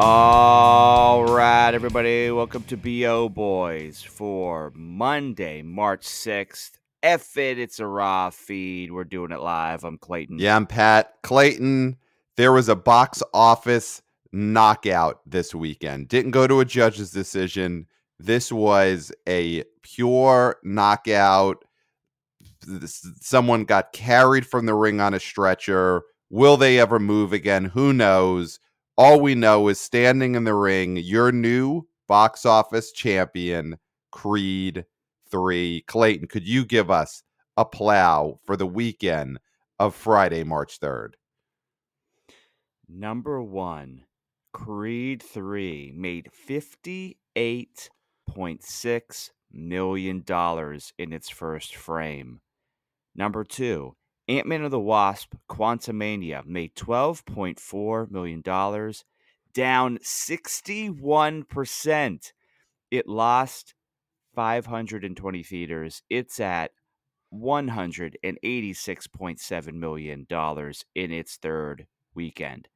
[0.00, 6.78] All right, everybody, welcome to BO Boys for Monday, March 6th.
[7.02, 8.92] F it, it's a raw feed.
[8.92, 9.82] We're doing it live.
[9.82, 10.38] I'm Clayton.
[10.38, 11.14] Yeah, I'm Pat.
[11.24, 11.96] Clayton,
[12.36, 14.00] there was a box office
[14.32, 16.06] knockout this weekend.
[16.06, 17.86] Didn't go to a judge's decision.
[18.20, 21.64] This was a pure knockout.
[22.84, 26.04] Someone got carried from the ring on a stretcher.
[26.30, 27.64] Will they ever move again?
[27.64, 28.60] Who knows?
[28.98, 33.78] All we know is standing in the ring, your new box office champion,
[34.10, 34.86] Creed
[35.30, 35.84] 3.
[35.86, 37.22] Clayton, could you give us
[37.56, 39.38] a plow for the weekend
[39.78, 41.10] of Friday, March 3rd?
[42.88, 44.02] Number one,
[44.52, 50.24] Creed 3 made $58.6 million
[50.98, 52.40] in its first frame.
[53.14, 53.94] Number two,
[54.28, 58.42] Ant Man and the Wasp Quantumania made $12.4 million,
[59.54, 62.32] down 61%.
[62.90, 63.74] It lost
[64.34, 66.02] 520 theaters.
[66.10, 66.72] It's at
[67.32, 70.26] $186.7 million
[70.94, 72.68] in its third weekend.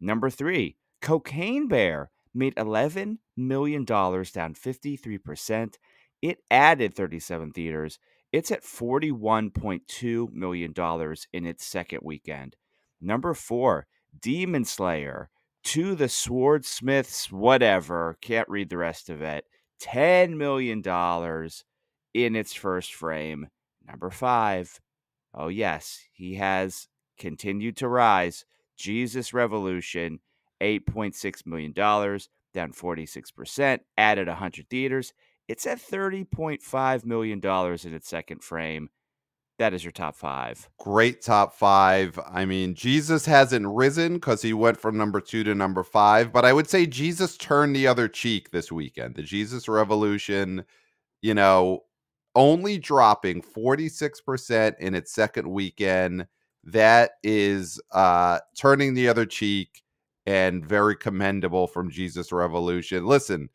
[0.00, 5.74] Number three, Cocaine Bear made $11 million, down 53%.
[6.20, 8.00] It added 37 theaters.
[8.32, 10.74] It's at $41.2 million
[11.32, 12.56] in its second weekend.
[13.00, 13.86] Number four,
[14.20, 15.30] Demon Slayer
[15.64, 18.16] to the Swordsmiths, whatever.
[18.20, 19.44] Can't read the rest of it.
[19.82, 20.82] $10 million
[22.14, 23.48] in its first frame.
[23.86, 24.80] Number five,
[25.34, 28.44] oh, yes, he has continued to rise.
[28.76, 30.20] Jesus Revolution,
[30.60, 35.12] $8.6 million, down 46%, added 100 theaters.
[35.48, 38.90] It's at $30.5 million in its second frame.
[39.58, 40.68] That is your top five.
[40.78, 42.18] Great top five.
[42.30, 46.44] I mean, Jesus hasn't risen because he went from number two to number five, but
[46.44, 49.16] I would say Jesus turned the other cheek this weekend.
[49.16, 50.64] The Jesus Revolution,
[51.22, 51.80] you know,
[52.36, 56.28] only dropping 46% in its second weekend.
[56.62, 59.82] That is uh turning the other cheek
[60.26, 63.06] and very commendable from Jesus Revolution.
[63.06, 63.48] Listen,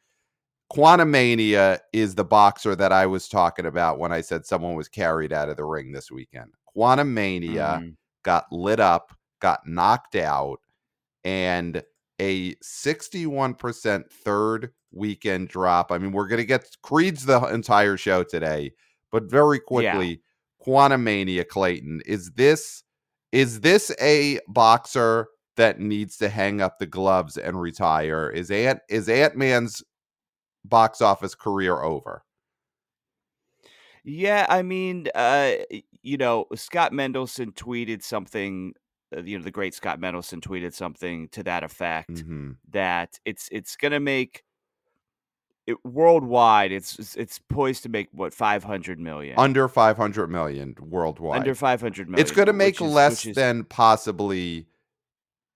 [0.74, 5.32] Quantumania is the boxer that I was talking about when I said someone was carried
[5.32, 6.52] out of the ring this weekend.
[6.76, 7.96] Quantumania Mhm.
[8.24, 10.60] got lit up, got knocked out,
[11.24, 11.84] and
[12.20, 15.92] a 61% third weekend drop.
[15.92, 18.74] I mean, we're going to get Creed's the entire show today,
[19.12, 20.22] but very quickly,
[20.66, 22.84] Quantumania Clayton, is this
[23.32, 28.30] is this a boxer that needs to hang up the gloves and retire?
[28.30, 29.84] Is Ant is Ant-Man's
[30.66, 32.24] box office career over?
[34.04, 35.54] Yeah, I mean, uh,
[36.02, 38.74] you know, Scott Mendelson tweeted something.
[39.16, 42.58] Uh, you know, the great Scott Mendelson tweeted something to that effect Mhm.
[42.72, 44.44] that it's it's gonna make
[45.68, 46.74] it worldwide.
[46.74, 51.40] It's it's- poised to make what five hundred million Under 500 million worldwide.
[51.40, 52.22] under five hundred million.
[52.22, 54.68] it's going to make is- less is- than possibly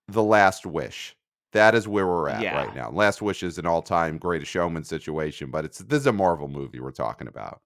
[0.06, 1.14] The Last Wish.
[1.52, 2.52] That is where we're at Yeah.
[2.52, 2.90] right now.
[2.90, 6.80] Last Wish is an all-time greatest showman situation, but it's this is a Marvel movie
[6.80, 7.62] we're talking about.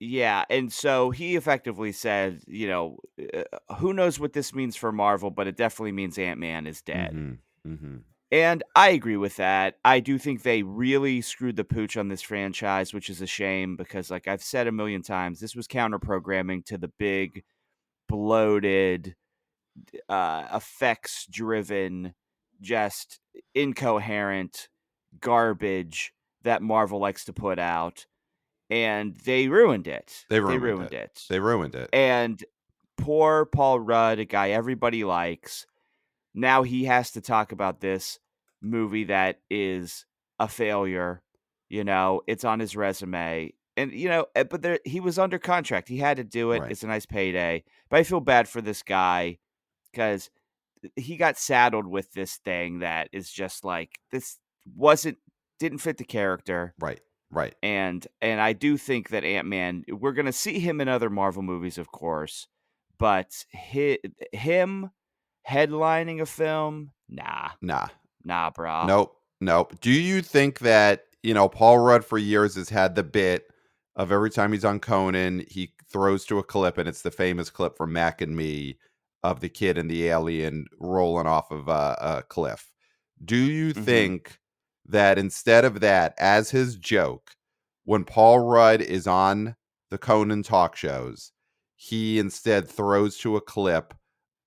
[0.00, 2.98] Yeah, and so he effectively said, you know,
[3.34, 6.82] uh, who knows what this means for Marvel, but it definitely means Ant Man is
[6.82, 7.18] dead.
[7.18, 8.04] Mhm, mhm.
[8.30, 9.78] And I agree with that.
[9.84, 13.74] I do think they really screwed the pooch on this franchise, which is a shame
[13.76, 17.42] because, like I've said a million times, this was counter programming to the big,
[18.08, 19.16] bloated,
[20.08, 22.14] uh, effects driven,
[22.60, 23.20] just
[23.54, 24.68] incoherent
[25.20, 28.06] garbage that Marvel likes to put out.
[28.70, 30.24] And they ruined it.
[30.28, 31.22] They ruined it.
[31.28, 31.88] They ruined it.
[31.92, 32.44] And
[32.96, 35.66] poor Paul Rudd, a guy everybody likes,
[36.34, 38.18] now he has to talk about this
[38.60, 40.04] movie that is
[40.38, 41.22] a failure.
[41.68, 43.52] You know, it's on his resume.
[43.76, 45.88] And, you know, eh, but there, he was under contract.
[45.88, 46.60] He had to do it.
[46.60, 46.70] Right.
[46.70, 47.64] It's a nice payday.
[47.88, 49.38] But I feel bad for this guy
[49.90, 50.30] because
[50.96, 54.38] he got saddled with this thing that is just like, this
[54.76, 55.18] wasn't,
[55.58, 57.00] didn't fit the character Right.
[57.30, 57.54] Right.
[57.62, 61.42] and and I do think that Ant Man, we're gonna see him in other Marvel
[61.42, 62.46] movies, of course,
[62.98, 63.98] but hi,
[64.32, 64.90] him
[65.46, 67.88] headlining a film, nah, Nah.
[68.24, 68.86] nah, bro.
[68.86, 69.14] Nope.
[69.40, 69.78] Nope.
[69.80, 73.46] Do you think that, you know, Paul Rudd for years has had the bit
[73.96, 77.50] of every time he's on Conan, he throws to a clip, and it's the famous
[77.50, 78.78] clip from Mac and Me
[79.22, 82.70] of the kid and the alien rolling off of a, a cliff.
[83.24, 83.84] Do you Mhm.
[83.84, 84.38] think
[84.86, 87.32] that instead of that, as his joke,
[87.84, 89.56] when Paul Rudd is on
[89.90, 91.32] the Conan talk shows,
[91.76, 93.94] he instead throws to a clip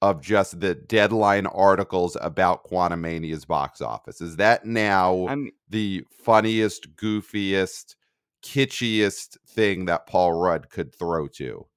[0.02, 4.22] of just the deadline articles about Quantumania's box office?
[4.22, 7.96] Is that now I'm the funniest, goofiest,
[8.44, 11.68] kitschiest thing that Paul Rudd could throw to?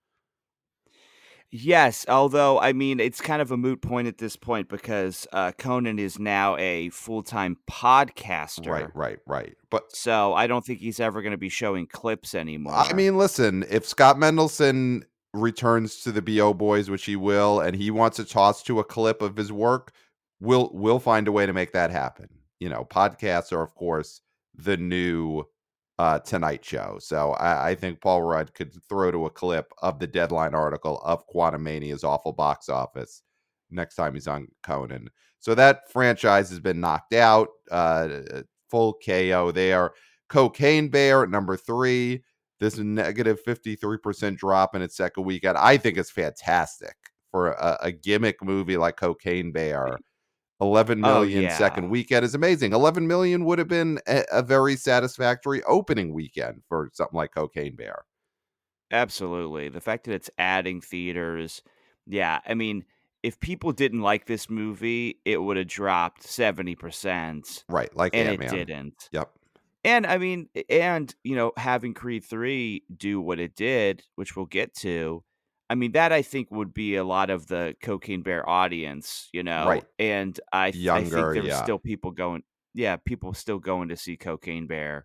[1.56, 5.52] Yes, although I mean it's kind of a moot point at this point because uh,
[5.52, 8.66] Conan is now a full time podcaster.
[8.66, 9.54] Right, right, right.
[9.70, 12.74] But So I don't think he's ever going to be showing clips anymore.
[12.74, 17.76] I mean, listen, if Scott Mendelson returns to the BO Boys, which he will, and
[17.76, 19.92] he wants to toss to a clip of his work,
[20.40, 22.30] we'll we'll find a way to make that happen.
[22.58, 24.22] You know, podcasts are of course
[24.56, 25.44] the new
[25.98, 26.98] uh Tonight Show.
[27.00, 31.00] So I, I think Paul Rudd could throw to a clip of the deadline article
[31.04, 33.22] of Quantumania's awful box office
[33.70, 35.08] next time he's on Conan.
[35.40, 37.48] So that franchise has been knocked out.
[37.70, 39.92] Uh full KO there.
[40.28, 42.24] Cocaine Bear at number three.
[42.58, 45.58] This negative 53% drop in its second weekend.
[45.58, 46.96] I think it's fantastic
[47.30, 49.98] for a, a gimmick movie like Cocaine Bear.
[50.64, 51.90] 11 Oh, million second yeah.
[51.90, 52.72] weekend is amazing.
[52.72, 57.76] 11 million would have been a, a very satisfactory opening weekend for something like Cocaine
[57.76, 58.04] Bear.
[58.90, 59.68] Absolutely.
[59.68, 61.62] The fact that it's adding theaters.
[62.06, 62.40] Yeah.
[62.46, 62.84] I mean,
[63.22, 68.42] if people didn't like this movie, it would have dropped 70%, Right, like and Ant
[68.42, 69.08] it didn't.
[69.12, 69.30] Yep.
[69.82, 74.46] And I mean, and, you know, having Creed 3 do what it did, which we'll
[74.46, 75.22] get to,
[75.74, 79.42] I mean, that I think would be a lot of the Cocaine Bear audience, you
[79.42, 79.66] know?
[79.66, 79.84] Right.
[79.98, 81.60] And I, th- I think there's yeah.
[81.64, 82.44] still people going,
[82.74, 85.04] yeah, people still going to see Cocaine Bear,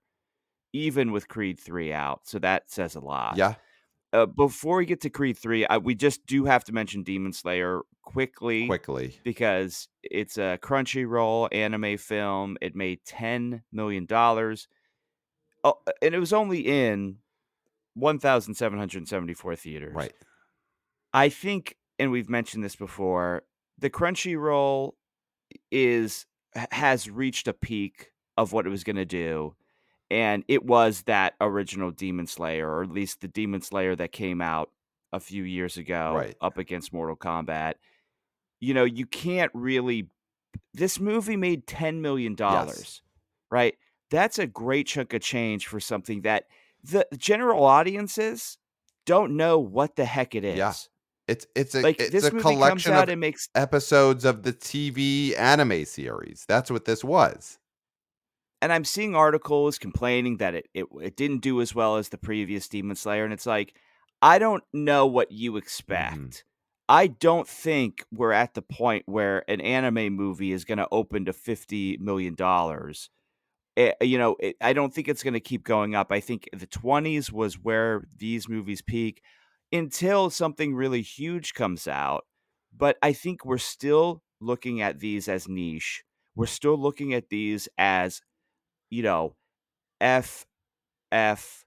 [0.71, 2.19] even with Creed 3 out.
[2.25, 3.35] So that says a lot.
[3.35, 3.55] Yeah.
[4.13, 7.33] Uh, before we get to Creed 3, I, we just do have to mention Demon
[7.33, 9.19] Slayer quickly Quickly.
[9.23, 12.57] because it's a Crunchyroll anime film.
[12.61, 14.67] It made ten million dollars,
[15.63, 17.17] oh, and it was only in
[17.95, 19.95] one thousand seven hundred seventy-four theaters.
[19.95, 20.13] Right.
[21.13, 23.43] I think, and we've mentioned this before,
[23.77, 24.93] the Crunchyroll
[25.71, 26.25] is
[26.71, 29.55] has reached a peak of what it was going to do,
[30.09, 34.41] and it was that original Demon Slayer, or at least the Demon Slayer that came
[34.41, 34.71] out
[35.11, 36.35] a few years ago, Right.
[36.41, 37.75] up against Mortal Kombat.
[38.59, 40.07] You know, you can't really.
[40.73, 43.01] This movie made ten million dollars,
[43.49, 43.75] right?
[44.09, 46.45] That's a great chunk of change for something that
[46.83, 48.57] the general audiences
[49.05, 50.57] don't know what the heck it is.
[50.57, 50.73] Yeah.
[51.29, 55.85] It's it's a Like it's a collection out of makes episodes of the TV anime
[55.85, 56.45] series.
[56.47, 57.59] That's what this was.
[58.61, 62.17] and I'm seeing articles complaining that it, it it didn't do as well as the
[62.17, 63.75] previous Demon Slayer, and it's like
[64.21, 66.15] I don't know what you expect.
[66.15, 66.45] Mm-hmm.
[66.89, 71.25] I don't think we're at the point where an anime movie is going to open
[71.25, 73.09] to fifty million dollars.
[74.01, 76.11] you know, it, I don't think it's going to keep going up.
[76.11, 79.21] I think the twenties was where these movies peak
[79.71, 82.25] until something really huge comes out.
[82.75, 86.03] But I think we're still looking at these as niche.
[86.35, 88.21] We're still looking at these as
[88.89, 89.35] you know,
[90.01, 90.45] F
[91.11, 91.65] F.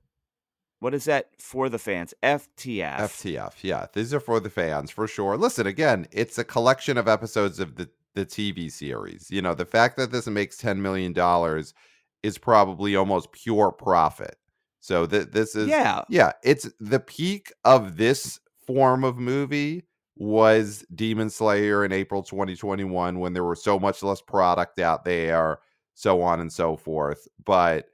[0.81, 2.13] What is that for the fans?
[2.25, 2.99] FTF.
[2.99, 3.53] FTF.
[3.63, 5.37] Yeah, these are for the fans for sure.
[5.37, 9.31] Listen, again, it's a collection of episodes of the the TV series.
[9.31, 11.73] You know, the fact that this makes 10 million dollars
[12.23, 14.37] is probably almost pure profit.
[14.83, 16.03] So th- this is Yeah.
[16.11, 19.85] yeah, it's the peak of this form of movie
[20.17, 25.61] was Demon Slayer in April 2021 when there were so much less product out there,
[25.95, 27.29] so on and so forth.
[27.45, 27.87] But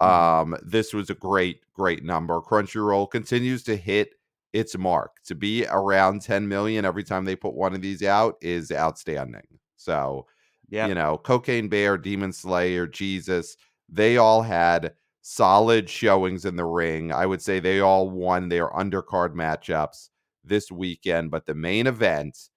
[0.00, 0.06] Mhm.
[0.06, 2.40] um this was a great great number.
[2.40, 4.12] Crunchyroll continues to hit
[4.52, 5.16] its mark.
[5.24, 9.46] To be around 10 million every time they put one of these out is outstanding.
[9.76, 10.26] So,
[10.70, 10.86] Yeah.
[10.86, 13.56] you know, Cocaine Bear, Demon Slayer, Jesus,
[13.88, 14.94] they all had
[15.30, 17.12] solid showings in the ring.
[17.12, 20.08] I would say they all won their undercard matchups
[20.42, 22.48] this weekend, but the main event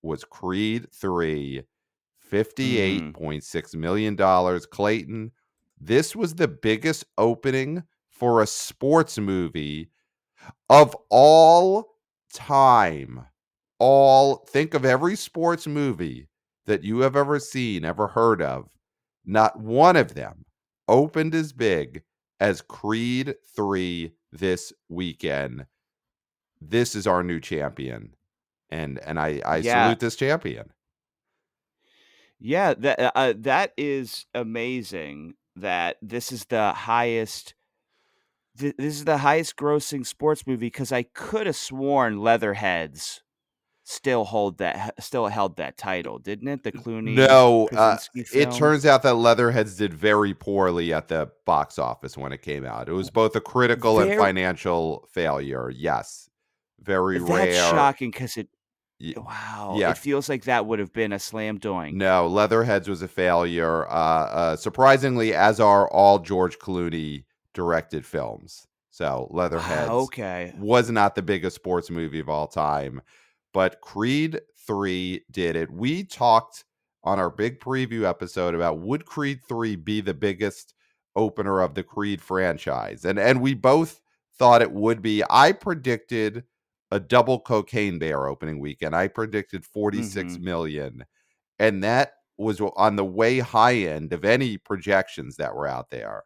[0.00, 1.62] was Creed 3,
[2.32, 3.12] mm.
[3.12, 4.60] $58.6 million.
[4.70, 5.32] Clayton,
[5.80, 9.90] this was the biggest opening for a sports movie
[10.70, 11.96] of all
[12.32, 13.26] time.
[13.80, 16.28] All think of every sports movie
[16.66, 18.70] that you have ever seen, ever heard of.
[19.26, 20.44] Not one of them
[20.88, 22.04] opened as big
[22.40, 25.66] as Creed 3 this weekend.
[26.60, 28.16] This is our new champion.
[28.70, 29.62] And and I I Yeah.
[29.62, 30.72] salute this champion.
[32.38, 35.34] Yeah, that uh, that is amazing.
[35.56, 37.54] That this is the highest.
[38.58, 43.22] Th- this is the highest grossing sports movie because I could have sworn Leatherheads
[43.84, 46.64] still hold that still held that title, didn't it?
[46.64, 51.78] The Clooney No, uh, it turns out that Leatherheads did very poorly at the box
[51.78, 52.88] office when it came out.
[52.88, 55.70] It was both a critical and financial failure.
[55.70, 56.28] Yes.
[56.80, 57.70] Very That's rare.
[57.70, 58.48] shocking because it
[59.16, 59.90] Wow, yeah.
[59.90, 61.94] it feels like that would have been a slam doink.
[61.94, 63.86] No, Leatherheads was a failure.
[63.88, 68.66] Uh, uh, surprisingly, as are all George Clooney directed films.
[68.90, 70.54] So Leatherheads okay.
[70.56, 73.02] was not the biggest sports movie of all time,
[73.54, 75.70] but Creed 3 did it.
[75.72, 76.66] We talked
[77.04, 80.74] on our big preview episode about would Creed 3 be the biggest
[81.16, 83.04] opener of the Creed franchise?
[83.06, 84.02] And and we both
[84.38, 85.22] thought it would be.
[85.30, 86.44] I predicted
[86.90, 88.94] a double cocaine bear opening weekend.
[88.96, 90.42] I predicted forty-six Mhm.
[90.42, 91.04] million,
[91.58, 96.24] and that was on the way high end of any projections that were out there.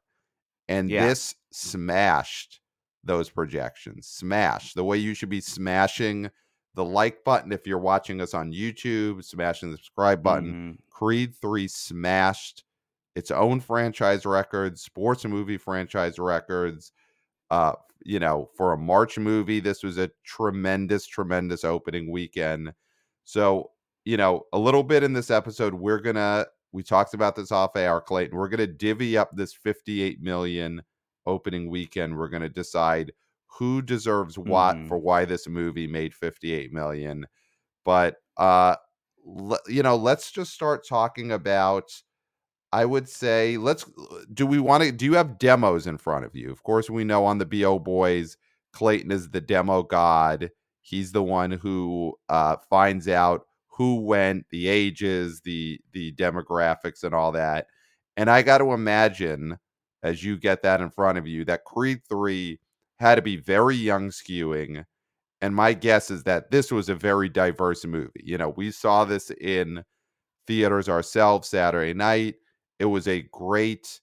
[0.68, 1.08] And Yeah.
[1.08, 2.60] this smashed
[3.04, 4.08] those projections.
[4.08, 6.30] Smash the way you should be smashing
[6.78, 10.78] the like button if you're watching us on YouTube, smashing the subscribe button.
[10.78, 10.90] Mhm.
[10.90, 12.62] Creed 3 smashed
[13.16, 16.92] its own franchise records, sports and movie franchise records.
[17.50, 17.72] Uh,
[18.04, 22.72] you know, for a March movie, this was a tremendous, tremendous opening weekend.
[23.24, 23.72] So,
[24.04, 27.74] you know, a little bit in this episode, we're gonna we talked about this off
[27.74, 28.38] air, Clayton.
[28.38, 30.84] We're gonna divvy up this 58 million
[31.26, 32.16] opening weekend.
[32.16, 33.12] We're gonna decide
[33.58, 34.86] who deserves what Mhm.
[34.86, 37.26] for why this movie made 58 million.
[37.84, 38.76] But uh
[39.24, 41.90] le- you know, let's just start talking about
[42.72, 43.84] I would say let's
[44.32, 46.50] do we want to do you have demos in front of you?
[46.50, 48.36] Of course, we know on the BO Boys,
[48.72, 50.50] Clayton is the demo god.
[50.82, 57.14] He's the one who uh finds out who went, the ages, the the demographics and
[57.14, 57.66] all that.
[58.16, 59.58] And I got to imagine
[60.02, 62.60] as you get that in front of you that Creed 3
[63.00, 64.84] had to be very young skewing
[65.42, 68.22] and my guess is that this was a very diverse movie.
[68.24, 69.84] You know, we saw this in
[70.46, 72.36] theaters ourselves Saturday night.
[72.78, 74.00] It was a great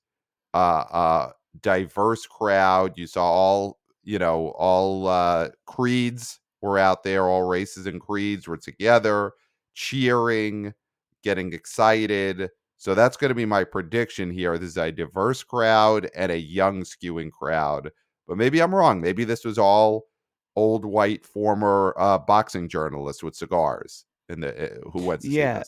[0.53, 0.57] uh
[0.91, 2.93] uh diverse crowd.
[2.97, 8.47] You saw all, you know, all uh creeds were out there, all races and creeds
[8.47, 9.33] were together,
[9.75, 10.73] cheering,
[11.23, 12.49] getting excited.
[12.77, 14.57] So that's going to be my prediction here.
[14.57, 17.91] This is a diverse crowd and a young skewing crowd.
[18.27, 19.01] But maybe I'm wrong.
[19.01, 20.07] Maybe this was all
[20.55, 25.37] old white former uh, boxing journalists with cigars in the uh, who went to see
[25.37, 25.63] Yeah.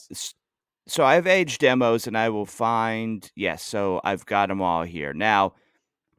[0.87, 3.61] So I have age demos, and I will find yes.
[3.63, 5.53] So I've got them all here now.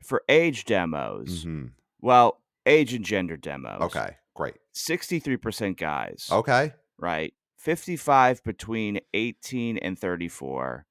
[0.04, 1.71] For age demos, Mhm.
[2.00, 3.80] well, age and gender demos.
[3.83, 4.57] Okay, great.
[4.73, 6.28] sixty-three percent guys.
[6.30, 7.33] Okay, right?
[7.57, 10.87] 55 between 18 and 34,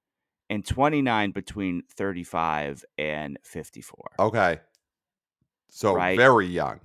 [0.49, 4.11] and 29 between 35 and 54.
[4.19, 4.59] okay.
[5.69, 6.17] So Right.
[6.17, 6.79] very young.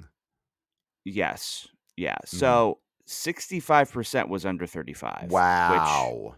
[1.05, 1.69] Yes.
[1.97, 2.17] Yeah.
[2.27, 2.37] Mm-hmm.
[2.37, 5.31] So 65% was under 35.
[5.31, 6.35] Wow.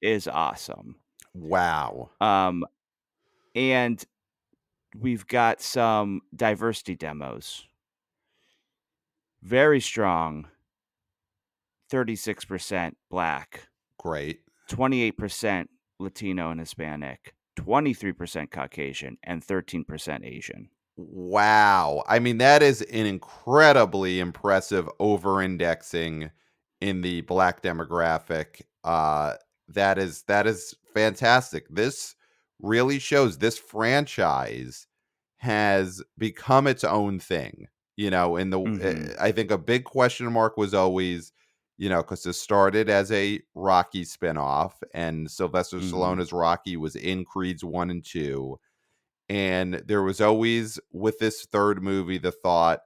[0.00, 0.96] Which is awesome.
[1.34, 2.10] Wow.
[2.20, 2.64] Um,
[3.54, 4.02] and
[4.98, 7.66] we've got some diversity demos.
[9.42, 10.48] Very strong.
[11.90, 13.68] 36% black.
[13.98, 14.40] Great.
[14.70, 15.66] 28%
[15.98, 20.70] Latino and Hispanic, 23% Caucasian, and 13% Asian.
[20.96, 22.02] Wow.
[22.06, 26.30] I mean, that is an incredibly impressive over indexing
[26.80, 28.62] in the black demographic.
[28.84, 29.36] Uh
[29.68, 31.66] that is that is fantastic.
[31.70, 32.14] This
[32.60, 34.86] really shows this franchise
[35.38, 37.68] has become its own thing.
[37.96, 39.12] You know, in the Mhm.
[39.20, 41.32] I think a big question mark was always,
[41.78, 45.80] you know, because it started as a Rocky spinoff, and Sylvester Mhm.
[45.80, 48.58] Stallone as Rocky was in Creed's one and two
[49.32, 52.80] and there was always with this third movie the thought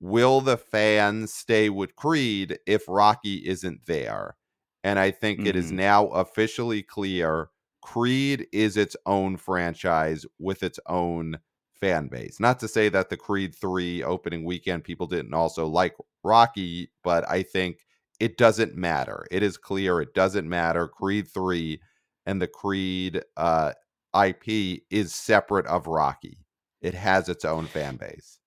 [0.00, 4.36] will the fans stay with creed if rocky isn't there?
[4.84, 5.76] And i think it is Mhm.
[5.76, 7.50] now officially clear
[7.82, 11.38] creed is its own franchise with its own
[11.80, 12.40] fan base.
[12.40, 17.28] Not to say that the creed 3 opening weekend people didn't also like rocky but
[17.30, 17.78] i think
[18.20, 19.26] it doesn't matter.
[19.30, 20.88] It is clear it doesn't matter.
[20.88, 21.80] Creed 3
[22.26, 23.72] and the creed uh
[24.24, 26.46] IP is separate of Rocky.
[26.80, 28.40] It has its own fan base.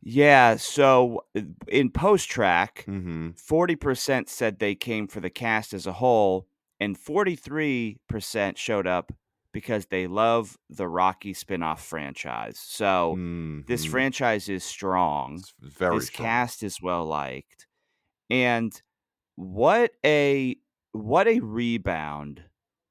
[0.00, 3.30] Yeah, so uh, in post track, Mm-hmm.
[3.36, 6.46] 40% said they came for the cast as a whole,
[6.80, 9.12] and 43% showed up
[9.52, 12.58] because they love the Rocky spin-off franchise.
[12.58, 13.14] So
[13.66, 13.90] this Mhm.
[13.90, 15.36] franchise is strong.
[15.36, 16.26] It's very this strong.
[16.26, 17.66] cast is well liked.
[18.30, 18.72] And
[19.36, 20.56] what a
[20.92, 22.44] what a rebound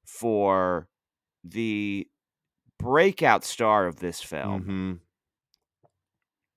[0.06, 0.88] for
[1.44, 2.08] the
[2.78, 5.00] breakout star of this film Mhm.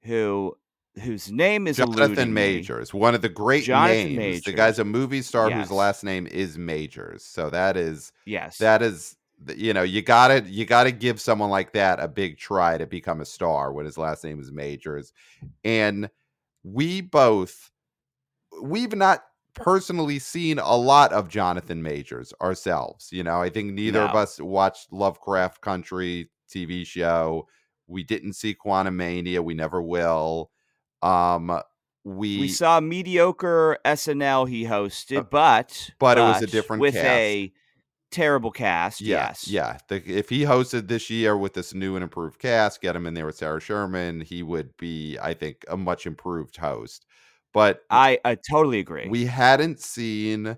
[0.08, 0.58] who
[1.04, 2.56] whose name is Jonathan me.
[2.58, 4.42] Majors, one of the great Jonathan names.
[4.44, 5.68] The guy's a movie star Yes.
[5.68, 7.24] whose last name is Majors.
[7.24, 8.58] So that is Yes.
[8.58, 9.16] that is
[9.56, 13.22] you know you gotta you gotta give someone like that a big try to become
[13.22, 15.14] a star when his last name is majors
[15.64, 16.10] and
[16.64, 17.70] we both
[18.64, 19.24] we've not
[19.58, 23.10] personally seen a lot of Jonathan Majors ourselves.
[23.12, 27.48] You know, I think neither of us watched Lovecraft Country TV show.
[27.88, 29.44] We didn't see Quantumania.
[29.44, 30.52] We never will.
[31.02, 31.62] Um,
[32.04, 36.94] we, We saw mediocre SNL he hosted, Uh, but but it was a different with
[36.94, 37.06] cast.
[37.06, 37.54] a
[38.12, 39.02] terrible cast.
[39.02, 39.48] yeah, yes.
[39.48, 39.78] yeah.
[39.90, 43.14] The, if he hosted this year with this new and improved cast, get him in
[43.14, 47.06] there with Sarah Sherman, he would be, I think, a much improved host.
[47.54, 49.08] But I, I totally agree.
[49.10, 50.58] we hadn't seen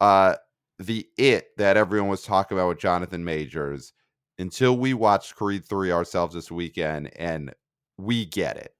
[0.00, 0.36] uh
[0.78, 3.92] the it that everyone was talking about with Jonathan Majors
[4.38, 7.54] until we watched Creed 3 ourselves this weekend and
[7.98, 8.74] we get it.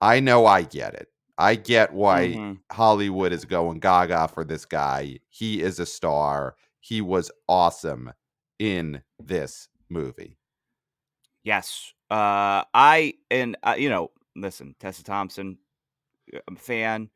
[0.00, 1.08] I know I get it.
[1.38, 2.60] I get why Mhm.
[2.70, 5.18] Hollywood is going gaga for this guy.
[5.30, 6.56] He is a star.
[6.80, 8.12] He was awesome
[8.58, 10.38] in this movie.
[11.42, 11.92] Yes.
[12.10, 15.58] Uh, I and uh, you know, listen, Tessa Thompson,
[16.48, 17.10] I'm a fan.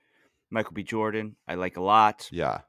[0.50, 0.82] Michael B.
[0.82, 2.28] Jordan, I like a lot.
[2.32, 2.60] Yeah.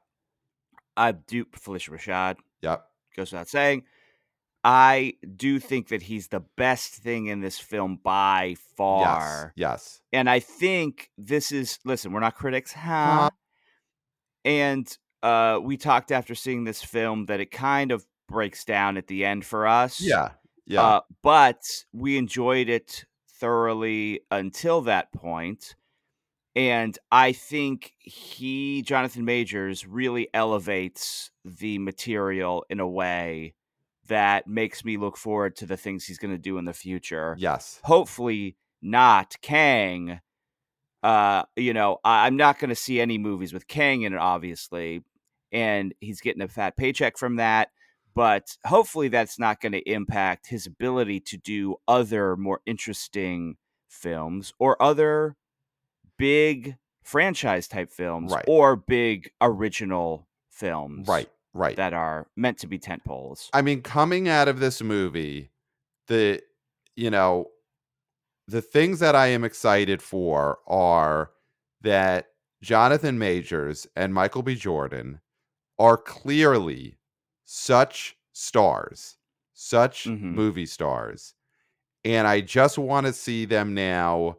[0.96, 2.84] I do Phylicia Rashad Yep.
[3.16, 3.84] goes without saying.
[4.64, 8.58] I do think that he's the best thing in this film by Yes.
[8.76, 9.52] far.
[9.56, 10.00] Yes.
[10.12, 13.22] And I think this is listen, we're not critics, huh?
[13.22, 13.30] Huh.
[14.44, 19.08] And uh we talked after seeing this film that it kind of breaks down at
[19.08, 20.00] the end for us.
[20.00, 20.30] Yeah.
[20.66, 20.82] Yeah.
[20.82, 25.74] Uh, but we enjoyed it thoroughly until that point.
[26.54, 33.54] And I think he, Jonathan Majors, really elevates the material in a way
[34.08, 37.36] that makes me look forward to the things he's going to do in the future.
[37.38, 37.80] yes.
[37.84, 40.20] Hopefully, not Kang.
[41.02, 44.18] Uh, you know, I- I'm not going to see any movies with Kang in it,
[44.18, 45.02] obviously,
[45.52, 47.68] and he's getting a fat paycheck from that.
[48.14, 53.56] But hopefully, that's not going to impact his ability to do other more interesting
[53.88, 55.36] films or other
[56.18, 58.44] big franchise type films Right.
[58.46, 61.28] or big original films Right.
[61.54, 61.76] Right.
[61.76, 63.50] that are meant to be tent poles.
[63.52, 65.50] I mean, coming out of this movie,
[66.06, 66.42] the
[66.94, 67.50] you know,
[68.46, 71.30] the things that I am excited for are
[71.80, 72.28] that
[72.60, 74.54] Jonathan Majors and Michael B.
[74.54, 75.20] Jordan
[75.78, 76.98] are clearly
[77.44, 79.16] such stars,
[79.54, 80.34] such Mhm.
[80.34, 81.34] movie stars.
[82.04, 84.36] And I just want to see them now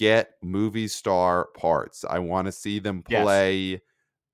[0.00, 2.04] get movie star parts.
[2.04, 3.44] I want to see them Yes.
[3.44, 3.82] play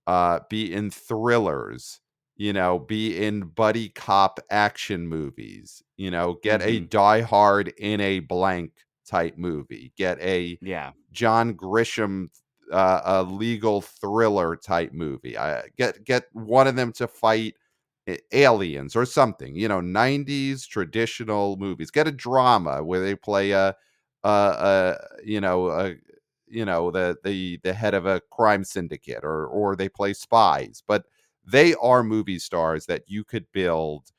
[0.07, 2.01] uh be in thrillers,
[2.37, 6.89] you know, be in buddy cop action movies, you know, get a Mhm.
[6.89, 8.73] Die Hard in a blank
[9.07, 10.93] type movie, get a Yeah.
[11.13, 12.29] John Grisham
[12.73, 15.39] uh, a legal thriller type movie.
[15.39, 17.57] I get get one of them to fight
[18.33, 19.57] aliens or something.
[19.57, 21.91] You know, 90s traditional movies.
[21.91, 23.77] Get a drama where they play a
[24.27, 25.95] a, a you know, a
[26.49, 30.83] you know, the the the head of a crime syndicate or or they play spies,
[30.87, 31.05] but
[31.45, 34.11] they are movie stars that you could build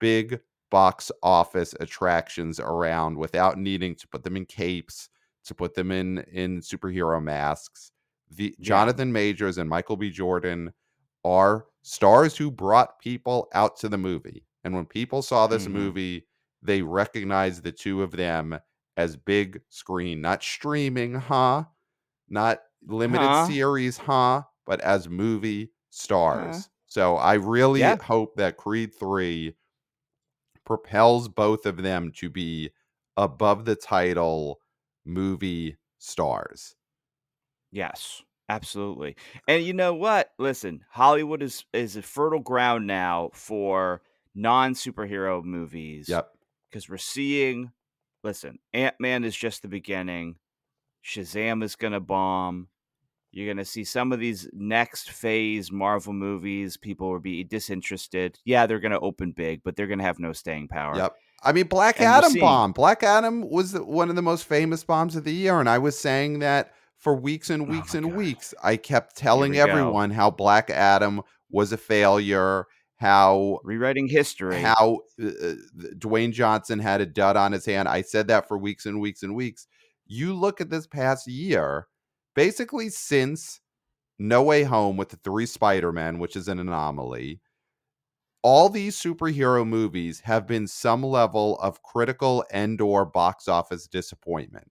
[0.00, 5.08] big box office attractions around without needing to put them in capes
[5.44, 7.92] to put them in in superhero masks.
[8.30, 8.90] The Yeah.
[8.90, 10.10] Jonathan Majors and Michael B.
[10.10, 10.72] Jordan
[11.24, 14.46] are stars who brought people out to the movie.
[14.64, 15.68] And when people saw this Mhm.
[15.68, 16.26] movie,
[16.62, 18.58] they recognized the two of them
[18.96, 21.64] as big screen, not streaming, huh?
[22.28, 23.54] Not limited Huh?
[23.54, 24.44] series, huh?
[24.66, 26.70] But as movie stars.
[26.86, 27.96] So I really Yeah.
[27.96, 29.56] hope that Creed 3
[30.64, 32.70] propels both of them to be
[33.16, 34.60] above the title
[35.04, 36.76] movie stars.
[37.70, 39.16] Yes, absolutely.
[39.48, 40.32] And you know what?
[40.38, 44.02] Listen, Hollywood is is a fertile ground now for
[44.34, 46.06] non superhero movies.
[46.06, 46.36] Yep.
[46.70, 47.72] Because we're seeing,
[48.26, 50.34] listen, Ant Man is just the beginning.
[51.04, 52.68] Shazam is gonna bomb.
[53.30, 56.76] You're gonna see some of these next phase Marvel movies.
[56.76, 58.38] People will be disinterested.
[58.44, 60.96] Yeah, they're gonna open big, but they're gonna have no staying power.
[60.96, 61.14] Yep.
[61.44, 62.72] I mean, Black And Adam bomb.
[62.72, 65.78] Black Adam was the- one of the most famous bombs of the year, and I
[65.78, 68.16] was saying that for weeks and Oh weeks my and God.
[68.16, 68.54] weeks.
[68.62, 69.62] I kept telling we go.
[69.66, 74.60] everyone how Black Adam was a failure, how Rewriting history.
[74.60, 75.54] how uh, uh,
[75.98, 77.88] Dwayne Johnson had a dud on his hand.
[77.88, 79.66] I said that for weeks and weeks and weeks.
[80.06, 81.88] You look at this past year,
[82.34, 83.60] basically since
[84.18, 87.40] No Way Home with the three Spider-Men, which is an anomaly,
[88.42, 94.70] all these superhero movies have been some level of critical and or box office disappointment,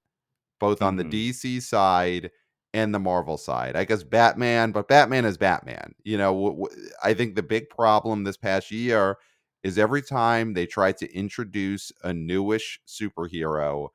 [0.60, 1.12] both on the Mhm.
[1.12, 2.32] DC side
[2.76, 3.76] and the Marvel side.
[3.76, 5.96] I guess Batman, but Batman is Batman.
[6.04, 9.18] You know, w- w- I think the big problem this past year
[9.64, 13.90] is every time they tried to introduce a newish superhero,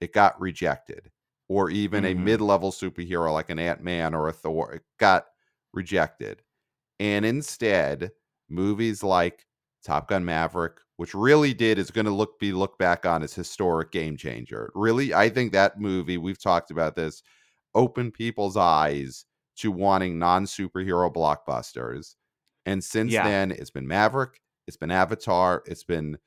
[0.00, 1.10] it got rejected.
[1.48, 2.18] Or even a Mhm.
[2.24, 5.26] mid-level superhero like an Ant-Man or a Thor, it got
[5.72, 6.42] rejected.
[7.00, 8.12] And instead,
[8.48, 9.46] movies like
[9.84, 13.34] Top Gun Maverick, which really did is going to look be looked back on as
[13.34, 14.70] historic game changer.
[14.74, 17.22] Really, I think that movie, we've talked about this,
[17.74, 19.24] opened people's eyes
[19.56, 22.16] to wanting non-superhero blockbusters.
[22.66, 23.18] And since Yeah.
[23.18, 26.18] then, it's been Maverick, it's been Avatar, it's been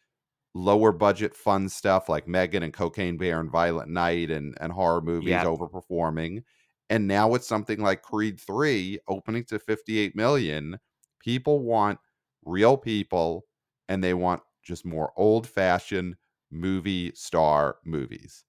[0.53, 5.01] lower budget fun stuff like Megan and Cocaine Bear and Violent Night and, and horror
[5.01, 5.43] movies Yep.
[5.43, 6.43] overperforming.
[6.89, 10.79] And now it's something like Creed 3 opening to 58 million.
[11.19, 11.99] People want
[12.43, 13.45] real people
[13.87, 16.17] and they want just more old fashioned
[16.49, 18.43] movie star movies.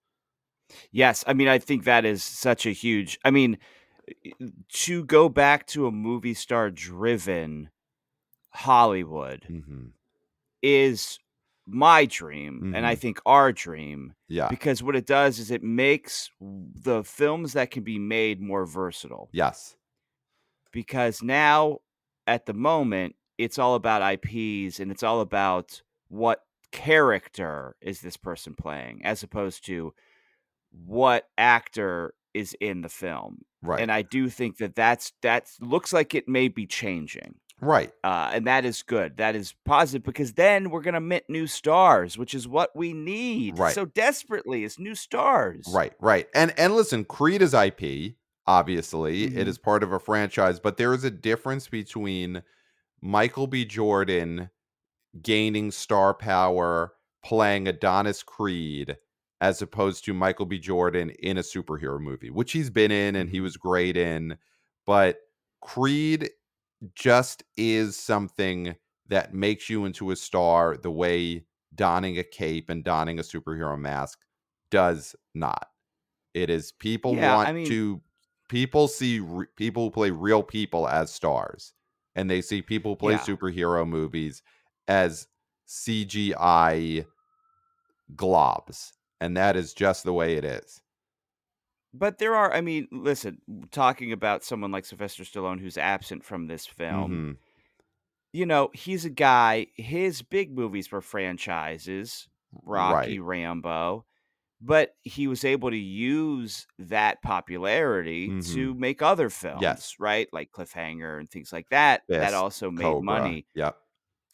[0.91, 3.19] Yes, I mean, I think that is such a huge.
[3.25, 3.59] I mean,
[4.69, 7.71] to go back to a movie star driven
[8.51, 9.87] Hollywood hmm
[10.61, 11.19] is
[11.67, 12.99] my dream, and I Mhm.
[12.99, 14.49] think our dream, Yeah.
[14.49, 19.29] because what it does is it makes the films that can be made more versatile.
[19.33, 19.77] Yes.
[20.73, 21.81] Because now,
[22.27, 28.17] at the moment, it's all about IPs and it's all about what character is this
[28.17, 29.95] person playing, as opposed to
[30.73, 33.43] what actor is in the film.
[33.63, 33.81] Right.
[33.81, 37.35] And I do think that that's that looks like it may be changing.
[37.61, 37.93] right.
[38.03, 39.19] Uh, and that is good.
[39.19, 43.57] That is positive because then we're gonna mint new stars, which is what we need
[43.59, 43.73] Right.
[43.75, 45.69] so desperately is new stars.
[45.73, 46.27] Right, right.
[46.35, 48.17] And and listen, Creed is IP,
[48.49, 49.25] obviously.
[49.25, 49.47] It Mhm.
[49.47, 52.43] is part of a franchise, but there is a difference between
[53.01, 53.65] Michael B.
[53.65, 54.51] Jordan
[55.21, 58.97] gaining star power playing Adonis Creed
[59.43, 60.57] as opposed to Michael B.
[60.61, 63.43] Jordan in a superhero movie, which he's been in and he Mhm.
[63.43, 64.39] was great in.
[64.87, 65.19] But
[65.61, 66.31] Creed
[66.95, 68.77] just is something
[69.09, 73.77] that makes you into a star the way donning a cape and donning a superhero
[73.77, 74.21] mask
[74.71, 75.69] does not.
[76.35, 78.01] It is people Yeah, want I mean- to
[78.49, 81.75] people see re- people who play real people as stars
[82.15, 83.21] and they see people who play Yeah.
[83.21, 84.41] superhero movies
[84.87, 85.27] as
[85.67, 87.07] CGI
[88.15, 90.81] globs and that is just the way it is.
[91.95, 96.47] But there are, I mean, listen, talking about someone like Sylvester Stallone who's absent from
[96.47, 97.37] this film, Mhm.
[98.33, 102.29] you know, he's a guy, his big movies were franchises,
[102.65, 104.07] Rocky, Rambo,
[104.61, 109.63] but he was able to use that popularity to make other films, Mm-hmm.
[109.65, 109.97] Yes.
[109.99, 110.29] right?
[110.33, 112.03] Like Cliffhanger and things like that.
[112.09, 113.03] that also made Cobra.
[113.03, 113.47] money.
[113.55, 113.77] Yep.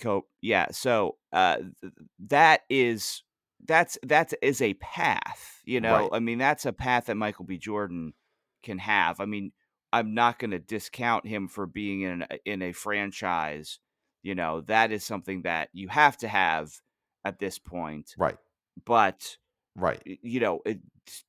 [0.01, 1.93] Co- yeah, so uh th-
[2.29, 3.25] that is
[3.67, 6.09] that's that's is a path, you know.
[6.09, 6.11] Right.
[6.15, 7.59] I mean, that's a path that Michael B.
[7.59, 8.15] Jordan
[8.63, 9.21] can have.
[9.21, 9.53] I mean,
[9.93, 13.79] I'm not going to discount him for being in a, in a franchise.
[14.23, 16.73] You know, that is something that you have to have
[17.25, 18.15] at this point.
[18.19, 18.37] Right.
[18.85, 19.37] But
[19.79, 20.03] Right.
[20.05, 20.81] you know, it,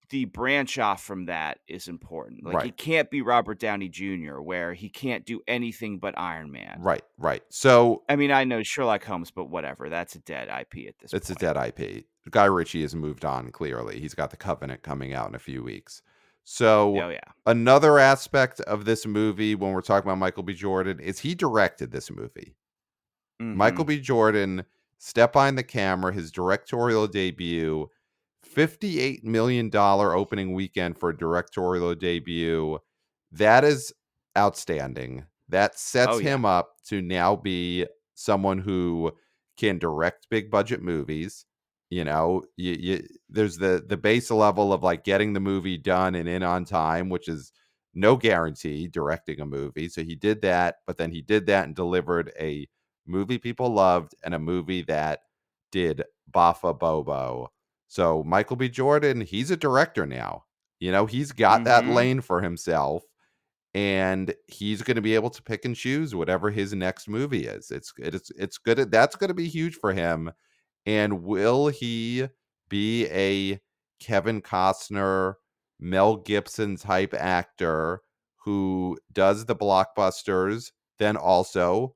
[0.09, 2.43] the branch off from that is important.
[2.43, 2.77] Like, he Right.
[2.77, 6.79] can't be Robert Downey Jr., where he can't do anything but Iron Man.
[6.81, 7.03] Right.
[7.17, 7.43] Right.
[7.49, 9.87] So I mean, I know Sherlock Holmes, but whatever.
[9.89, 11.13] That's a dead IP at this point.
[11.21, 12.05] It's a dead IP.
[12.29, 13.99] Guy Ritchie has moved on, clearly.
[13.99, 16.01] He's got The Covenant coming out in a few weeks.
[16.43, 17.19] So, Oh yeah.
[17.45, 20.53] another aspect of this movie, when we're talking about Michael B.
[20.53, 22.55] Jordan, is he directed this movie.
[23.39, 23.87] Michael Mhm.
[23.87, 23.99] B.
[24.01, 24.65] Jordan
[24.97, 27.89] stepped behind the camera, his directorial debut,
[28.43, 32.79] $58 million opening weekend for a directorial debut.
[33.31, 33.93] That is
[34.37, 35.25] outstanding.
[35.49, 36.35] That sets Oh, yeah.
[36.35, 39.11] him up to now be someone who
[39.57, 41.45] can direct big budget movies.
[41.89, 46.13] You know, you, you, there's the the base level of like getting the movie done
[46.15, 47.51] and in on time, which is
[47.95, 49.89] no guarantee directing a movie.
[49.89, 52.67] So he did that, but then he did that and delivered a
[53.07, 55.21] movie people loved and a movie that
[55.71, 57.51] did Bafa Bobo.
[57.89, 58.69] So Michael B.
[58.69, 60.45] Jordan, he's a director now.
[60.79, 61.93] You know, he's got that Mhm.
[61.95, 63.03] lane for himself
[63.73, 67.71] and he's going to be able to pick and choose whatever his next movie is.
[67.71, 68.91] It's it's it's good.
[68.91, 70.31] That's going to be huge for him.
[70.85, 72.27] And will he
[72.69, 73.59] be a
[73.99, 75.35] Kevin Costner,
[75.79, 78.01] Mel Gibson type actor
[78.37, 81.95] who does the blockbusters, then also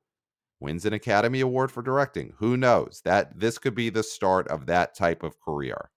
[0.64, 2.34] wins an Academy Award for directing?
[2.38, 3.02] Who knows?
[3.06, 5.92] That this could be the start of that type of career.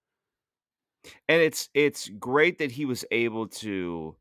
[1.28, 4.16] And it's it's great that he was able to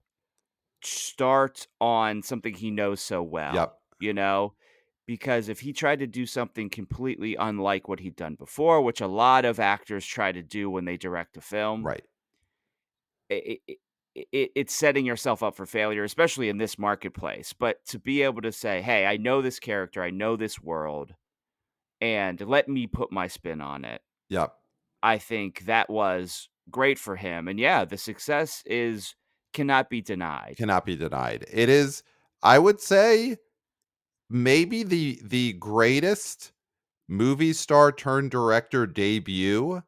[0.83, 3.55] start on something he knows so well.
[3.55, 3.79] Yep.
[3.99, 4.55] You know,
[5.07, 9.07] because if he tried to do something completely unlike what he'd done before, which a
[9.07, 12.05] lot of actors try to do when they direct a film, Right.
[13.29, 13.77] it, it,
[14.15, 17.53] it, it's setting yourself up for failure, especially in this marketplace.
[17.53, 21.13] But to be able to say, "Hey, I know this character, I know this world,
[22.01, 24.55] and let me put my spin on it," Yep.
[25.03, 27.47] I think that was great for him.
[27.47, 29.15] And yeah, the success is
[29.53, 30.55] cannot be denied.
[30.57, 31.45] Cannot be denied.
[31.51, 32.03] It is
[32.43, 33.37] I would say
[34.29, 36.53] maybe the the greatest
[37.07, 39.83] movie star turned director debut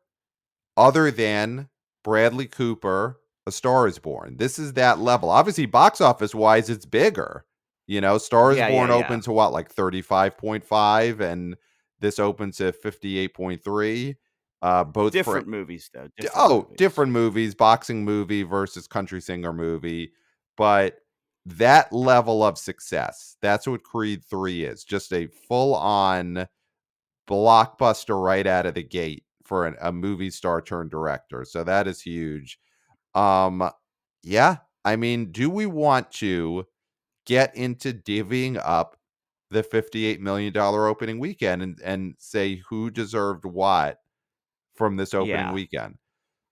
[0.77, 1.69] other than
[2.03, 4.37] Bradley Cooper, A Star is Born.
[4.37, 5.29] This is that level.
[5.29, 7.45] Obviously, box office wise, it's bigger.
[7.87, 9.05] You know, Star is Yeah, Born yeah, yeah.
[9.05, 11.55] opened to what, like 35.5, and
[11.99, 14.15] this opens to 58.3.
[14.61, 16.07] Uh, both for- Different movies though.
[16.17, 16.77] Different oh, movies.
[16.77, 20.11] different movies, boxing movie versus country singer movie,
[20.57, 20.97] but
[21.45, 24.83] that level of success, that's what Creed 3 is.
[24.83, 26.47] Just a full on
[27.29, 31.45] blockbuster right out of the gate for an, a movie star turned director.
[31.45, 32.59] So that is huge.
[33.15, 33.69] Um
[34.23, 36.67] yeah, I mean, do we want to
[37.25, 38.97] get into divvying up
[39.51, 43.99] the 58 million dollar opening weekend and and say who deserved what
[44.75, 45.51] from this opening Yeah.
[45.51, 45.97] weekend?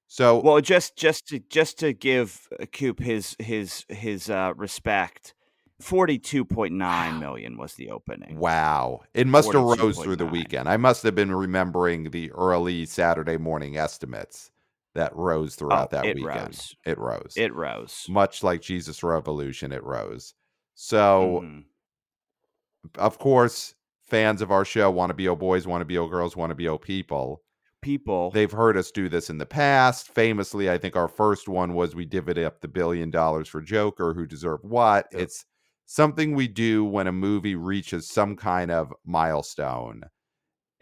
[0.07, 5.33] So Well, just just to just to give uh, Coop his his his uh, respect,
[5.81, 8.39] forty two point nine million was the opening.
[8.39, 9.01] Wow.
[9.13, 10.67] It must have rose through the weekend.
[10.67, 14.51] I must have been remembering the early Saturday morning estimates
[14.95, 16.47] that rose throughout Oh, that it weekend.
[16.47, 16.75] rose.
[16.85, 17.33] It rose.
[17.37, 18.05] It rose.
[18.09, 20.33] Much like Jesus Revolution, it rose.
[20.73, 21.65] So, Mhm.
[22.97, 26.07] of course, fans of our show, want to be O boys, want to be O
[26.07, 27.41] girls, want to be O people.
[27.81, 30.07] people, They've heard us do this in the past.
[30.09, 34.13] Famously, I think our first one was we divvied up the billion dollars for Joker,
[34.15, 35.05] who deserved what.
[35.11, 35.21] Yep.
[35.21, 35.45] It's
[35.85, 40.01] something we do when a movie reaches some kind of milestone.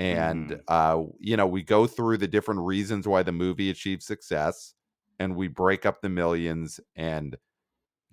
[0.09, 0.63] And Mhm.
[0.67, 4.73] uh, you know, we go through the different reasons why the movie achieved success,
[5.19, 7.37] and we break up the millions and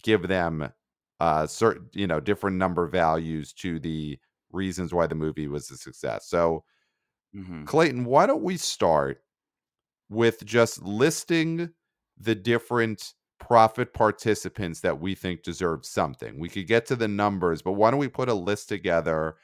[0.03, 0.73] give them
[1.21, 4.19] uh certain, you know, different number values to the
[4.53, 6.29] reasons why the movie was a success.
[6.29, 6.65] So
[7.33, 7.67] Mhm.
[7.67, 9.23] Clayton, why don't we start
[10.11, 11.75] with just listing
[12.19, 16.39] the different profit participants that we think deserve something?
[16.41, 19.37] We could get to the numbers, but why don't we put a list together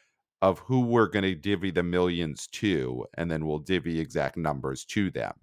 [0.47, 4.85] of who we're going to divvy the millions to, and then we'll divvy exact numbers
[4.85, 5.35] to them?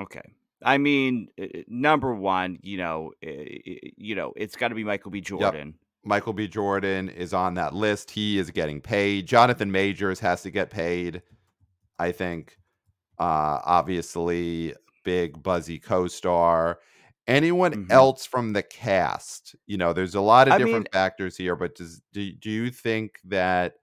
[0.00, 0.22] Okay.
[0.64, 3.30] I mean, uh, number one, you know, uh,
[3.96, 5.20] you know, it's got to be Michael B.
[5.20, 5.74] Jordan.
[6.04, 6.48] Michael B.
[6.48, 8.10] Jordan is on that list.
[8.10, 9.26] He is getting paid.
[9.26, 11.22] Jonathan Majors has to get paid.
[11.98, 12.58] I think.
[13.18, 14.74] Uh, obviously,
[15.04, 16.80] big buzzy co-star.
[17.28, 17.90] Anyone Mhm.
[17.92, 19.54] else from the cast?
[19.66, 22.50] You know, there's a lot of I different mean- factors here, but does do, do
[22.50, 23.74] you think that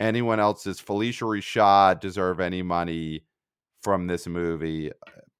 [0.00, 3.24] anyone else does Phylicia Rashad deserve any money
[3.82, 4.90] from this movie?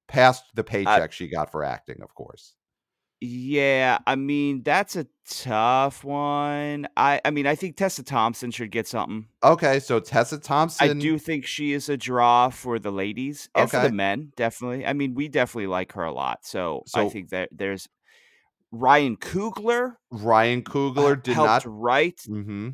[0.07, 2.55] Past the paycheck she got for acting, of course.
[3.23, 6.87] Yeah, I mean that's a tough one.
[6.97, 9.27] I I mean I think Tessa Thompson should get something.
[9.43, 10.89] Okay, so Tessa Thompson.
[10.89, 14.87] I do think she is a draw for the ladies and for the men, definitely.
[14.87, 16.39] I mean, we definitely like her a lot.
[16.45, 17.87] So, I think that there's
[18.71, 21.79] Ryan Coogler Ryan Coogler did helped not.
[21.79, 22.69] write hmm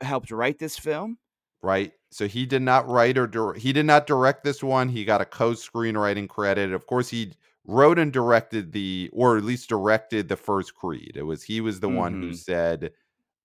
[0.00, 1.18] helped write this film.
[1.62, 1.92] right?
[2.10, 4.88] So he did not write or dir- he did not direct this one.
[4.88, 6.72] He got a co-screenwriting credit.
[6.72, 7.32] Of course, he
[7.66, 11.12] wrote and directed the, or at least directed the first Creed.
[11.14, 12.36] It was he was the one who Mhm.
[12.36, 12.92] said,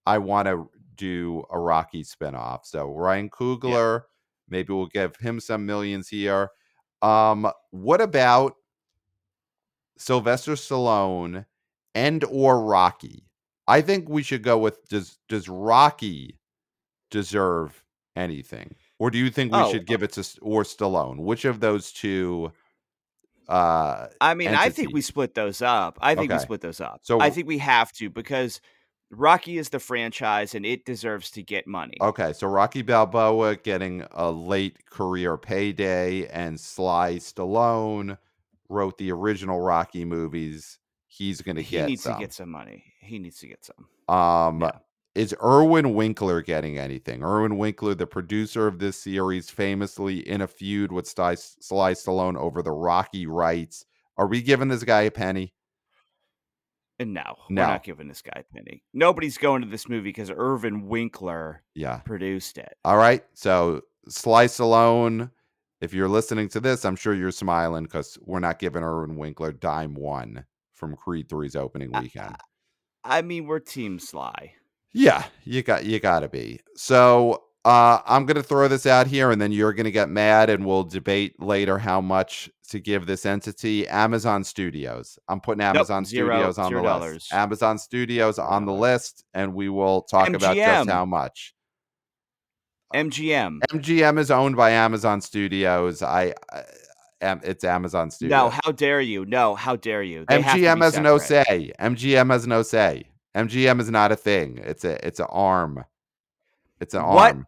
[0.06, 4.04] "I want to do a Rocky spinoff." So Ryan Coogler,
[4.50, 6.50] maybe we'll give him some millions here.
[7.02, 8.56] Um, what about
[9.98, 11.46] Sylvester Stallone
[11.94, 13.28] and or Rocky?
[13.68, 16.40] I think we should go with does does Rocky
[17.12, 17.84] deserve
[18.16, 21.20] anything, or do you think we Oh, should give it to or Stallone?
[21.20, 22.52] Which of those two?
[23.48, 26.00] Uh, I mean, I think we split those up.
[26.02, 27.02] I think we split those up.
[27.04, 28.60] So- I think we have to because
[29.12, 31.96] Rocky is the franchise and it deserves to get money.
[32.02, 38.18] okay, so Rocky Balboa getting a late career payday, and Sly Stallone
[38.68, 40.80] wrote the original Rocky movies.
[41.08, 42.16] He's going to he get needs some.
[42.16, 42.84] to get some money.
[43.00, 43.88] He needs to get some.
[44.14, 44.72] Um, Yeah.
[45.16, 47.24] Is Irwin Winkler getting anything?
[47.24, 52.36] Irwin Winkler, the producer of this series, famously in a feud with Sly, Sly Stallone
[52.38, 53.86] over the Rocky rights.
[54.18, 55.54] Are we giving this guy a penny?
[57.00, 57.62] And no, No.
[57.62, 58.84] we're not giving this guy a penny.
[58.94, 62.00] Nobody's going to this movie because Irwin Winkler Yeah.
[62.00, 62.78] produced it.
[62.84, 63.24] All right.
[63.34, 65.32] So Sly Stallone,
[65.80, 69.54] if you're listening to this, I'm sure you're smiling because we're not giving Irwin Winkler
[69.54, 72.36] dime one from Creed 3's opening Uh, weekend.
[73.06, 74.54] I mean, we're Team Sly.
[74.98, 76.62] Yeah, you got you got to be.
[76.78, 80.66] So uh, I'm gonna throw this out here, and then you're gonna get mad, and
[80.66, 83.86] we'll debate later how much to give this entity.
[83.90, 85.20] Amazon Studios.
[85.28, 87.14] I'm putting Amazon zero- Studios on the dollars.
[87.14, 87.34] list.
[87.34, 91.54] Amazon Studios on the list, and we will talk about just how much.
[92.94, 93.60] MGM.
[93.74, 96.02] MGM is owned by Amazon Studios.
[96.02, 96.64] I, I
[97.20, 98.32] it's Amazon Studios.
[98.32, 99.26] No, how dare you?
[99.26, 100.24] No, how dare you?
[100.30, 101.74] They have to MGM has no say.
[101.82, 103.10] MGM has no say.
[103.36, 104.60] MGM is not a thing.
[104.64, 105.84] It's a it's an arm.
[106.80, 107.48] It's an What- arm.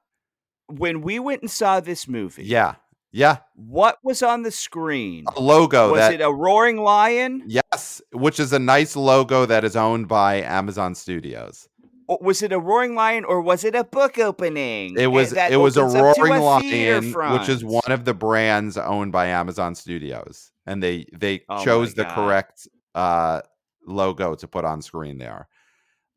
[0.69, 2.75] When we went and saw this movie, Yeah.
[3.11, 3.37] Yeah.
[3.55, 5.23] what was on the screen?
[5.35, 7.43] A logo was that it a roaring lion?
[7.47, 11.69] Yes, which is a nice logo that is owned by Amazon Studios.
[12.09, 14.95] Was it a roaring lion or was it a book opening?
[14.97, 18.03] It was it was a opens up to roaring theater lion, which is one of
[18.03, 23.41] the brands owned by Amazon Studios, and they they Oh chose the correct uh,
[23.85, 25.47] logo to put on screen there.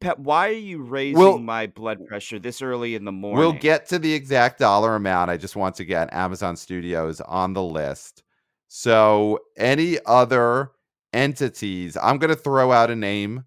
[0.00, 3.38] Pat, why are you raising We'll- my blood pressure this early in the morning?
[3.38, 5.30] We'll get to the exact dollar amount.
[5.30, 8.22] I just want to get Amazon Studios on the list.
[8.68, 10.70] So, any other
[11.12, 13.44] entities, I'm going to throw out a name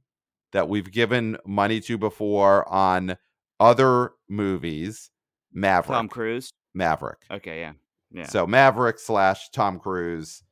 [0.51, 3.17] that we've given money to before on
[3.59, 5.09] other movies.
[5.51, 5.95] Maverick.
[5.95, 6.51] Tom Cruise.
[6.73, 7.19] Maverick.
[7.31, 7.73] Okay, yeah,
[8.11, 8.25] yeah.
[8.25, 10.43] So Maverick slash Tom Cruise.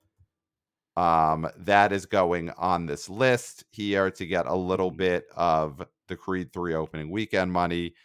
[1.01, 4.97] Um, that is going on this list here to get a little Mhm.
[4.97, 7.95] bit of the Creed 3 opening weekend money.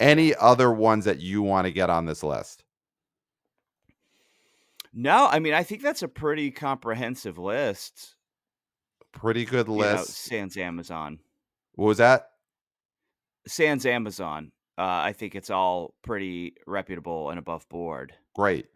[0.00, 2.64] Any other ones that you want to get on this list?
[4.92, 8.16] no, I mean I think that's a pretty comprehensive list.
[9.12, 10.10] Pretty good You know, list.
[10.10, 11.18] sans Amazon,
[11.74, 12.30] what was that?
[13.46, 14.52] sans Amazon.
[14.78, 18.14] Uh, I think it's all pretty reputable and above board.
[18.34, 18.66] Great.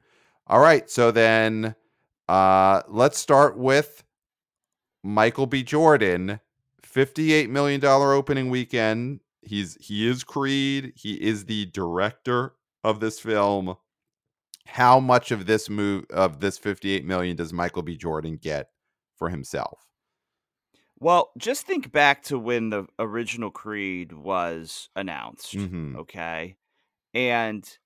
[0.47, 0.89] All right.
[0.91, 1.75] So then
[2.29, 4.03] uh let's start with
[5.03, 5.63] Michael B.
[5.63, 6.41] Jordan.
[6.83, 9.21] $58 million opening weekend.
[9.43, 10.93] He's he is Creed.
[10.97, 13.77] He is the director of this film.
[14.67, 17.97] How much of this move of this 58 million does Michael B.
[17.97, 18.71] Jordan get
[19.17, 19.87] for himself?
[21.01, 25.53] Well, just think back to when the original Creed was announced.
[25.53, 25.97] Mhm.
[25.97, 26.57] Okay.
[27.13, 27.79] And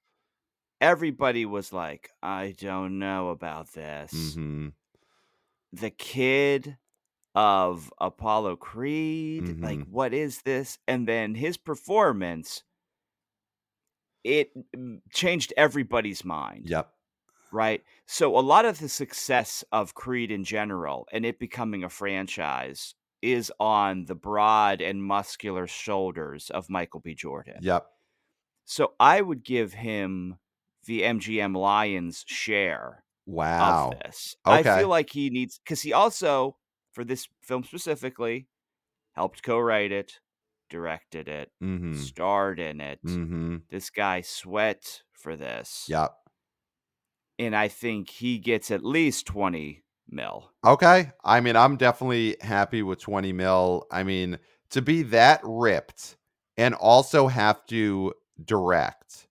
[0.81, 4.13] everybody was like, I don't know about this.
[4.37, 4.73] Mhm.
[5.73, 6.79] The kid
[7.35, 9.89] of Apollo Creed, like, Mhm.
[9.89, 10.79] what is this?
[10.89, 12.65] And then his performance,
[14.25, 14.53] it
[15.13, 16.69] changed everybody's mind.
[16.69, 16.93] Yep.
[17.53, 17.83] Right.
[18.07, 22.95] So a lot of the success of Creed in general and it becoming a franchise
[23.23, 27.15] is on the broad and muscular shoulders of Michael B.
[27.15, 27.59] Jordan.
[27.63, 27.91] Yep.
[28.65, 30.39] So I would give him
[30.89, 33.91] the MGM Lions share Wow.
[33.93, 34.35] of this.
[34.45, 36.57] I feel like he needs because he also,
[36.93, 38.49] for this film specifically,
[39.13, 40.19] helped co-write it,
[40.71, 41.95] directed it, Mhm.
[41.95, 43.03] starred in it.
[43.05, 43.63] Mhm.
[43.69, 45.85] This guy sweat for this.
[45.89, 46.15] Yep.
[47.39, 50.51] And I think he gets at least 20 mil.
[50.65, 51.13] Okay.
[51.23, 53.87] I mean, I'm definitely happy with 20 mil.
[53.93, 54.39] I mean,
[54.71, 56.17] to be that ripped
[56.57, 59.28] and also have to direct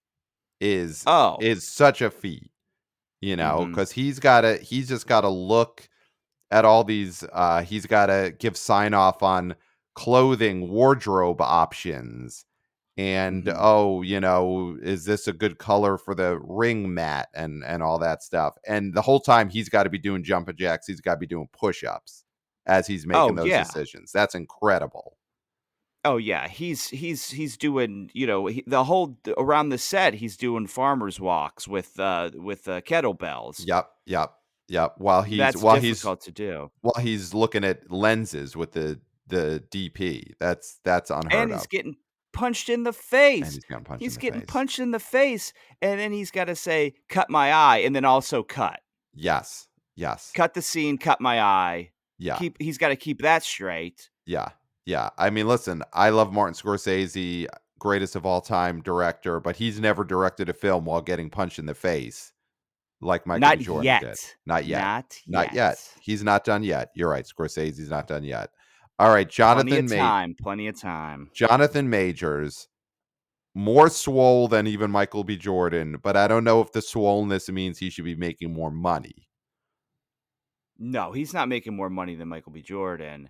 [0.60, 2.50] is Oh, is such a feat,
[3.20, 5.88] you know, because he's got to he's just got to look
[6.50, 7.24] at all these.
[7.32, 9.54] Uh, he's got to give sign off on
[9.94, 12.46] clothing, wardrobe options,
[12.96, 13.54] and Mhm.
[13.56, 17.98] oh, you know, is this a good color for the ring mat and and all
[18.00, 18.54] that stuff.
[18.66, 20.86] And the whole time he's got to be doing jumping jacks.
[20.86, 22.24] He's got to be doing push ups
[22.66, 23.56] as he's making Oh, those yeah.
[23.56, 24.12] decisions.
[24.12, 25.18] That's incredible.
[26.08, 26.48] Oh yeah.
[26.48, 30.14] He's he's he's doing you know he, the whole around the set.
[30.14, 33.64] He's doing farmers walks with uh with uh, kettlebells.
[33.66, 33.90] Yep.
[34.06, 34.32] Yep.
[34.68, 34.94] Yep.
[34.98, 36.70] While he's That's while he's difficult to do.
[36.80, 40.32] while he's looking at lenses with the the DP.
[40.40, 41.40] That's that's unheard of.
[41.40, 41.58] And of.
[41.58, 41.96] he's getting
[42.32, 43.54] punched in the and face.
[43.54, 44.50] he's getting punched He's in getting face.
[44.50, 48.04] punched in the face, and then he's got to say, "Cut my eye," and then
[48.04, 48.80] also cut,
[49.14, 49.66] Yes.
[49.96, 50.30] Yes.
[50.34, 51.90] cut the scene, cut my eye.
[52.18, 52.36] Yeah.
[52.38, 52.56] Keep.
[52.60, 54.10] He's got to keep that straight.
[54.26, 54.50] Yeah.
[54.88, 55.10] Yeah.
[55.18, 57.46] I mean, listen, I love Martin Scorsese,
[57.78, 61.66] greatest of all time director, but he's never directed a film while getting punched in
[61.66, 62.32] the face
[63.02, 63.64] like Michael Not B.
[63.64, 64.00] Jordan yet.
[64.00, 64.16] did.
[64.46, 64.80] Not yet.
[64.80, 65.22] Not, yet.
[65.28, 65.90] Not yet.
[66.00, 66.88] He's not done yet.
[66.94, 67.26] You're right.
[67.26, 68.48] Scorsese's not done yet.
[68.98, 70.34] All right, Plenty Jonathan of Ma- time.
[70.40, 71.30] Plenty of time.
[71.34, 72.66] Jonathan Majors,
[73.54, 75.36] more swole than even Michael B.
[75.36, 79.28] Jordan, but I don't know if the swollenness means he should be making more money.
[80.78, 82.62] No, he's not making more money than Michael B.
[82.62, 83.28] Jordan.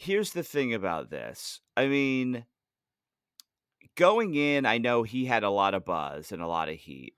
[0.00, 1.60] Here's the thing about this.
[1.76, 2.46] I mean,
[3.96, 7.14] going in, I know he had a lot of buzz and a lot of heat.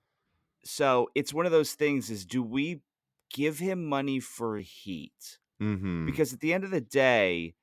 [0.65, 2.81] So it's one of those things is do we
[3.31, 5.39] give him money for heat?
[5.61, 6.05] Mm-hmm.
[6.05, 7.53] Because at the end of the day,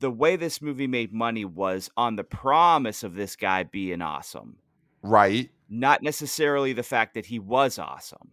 [0.00, 4.56] the way this movie made money was on the promise of this guy being awesome,
[5.00, 5.48] Right.
[5.70, 8.32] not necessarily the fact that he was awesome.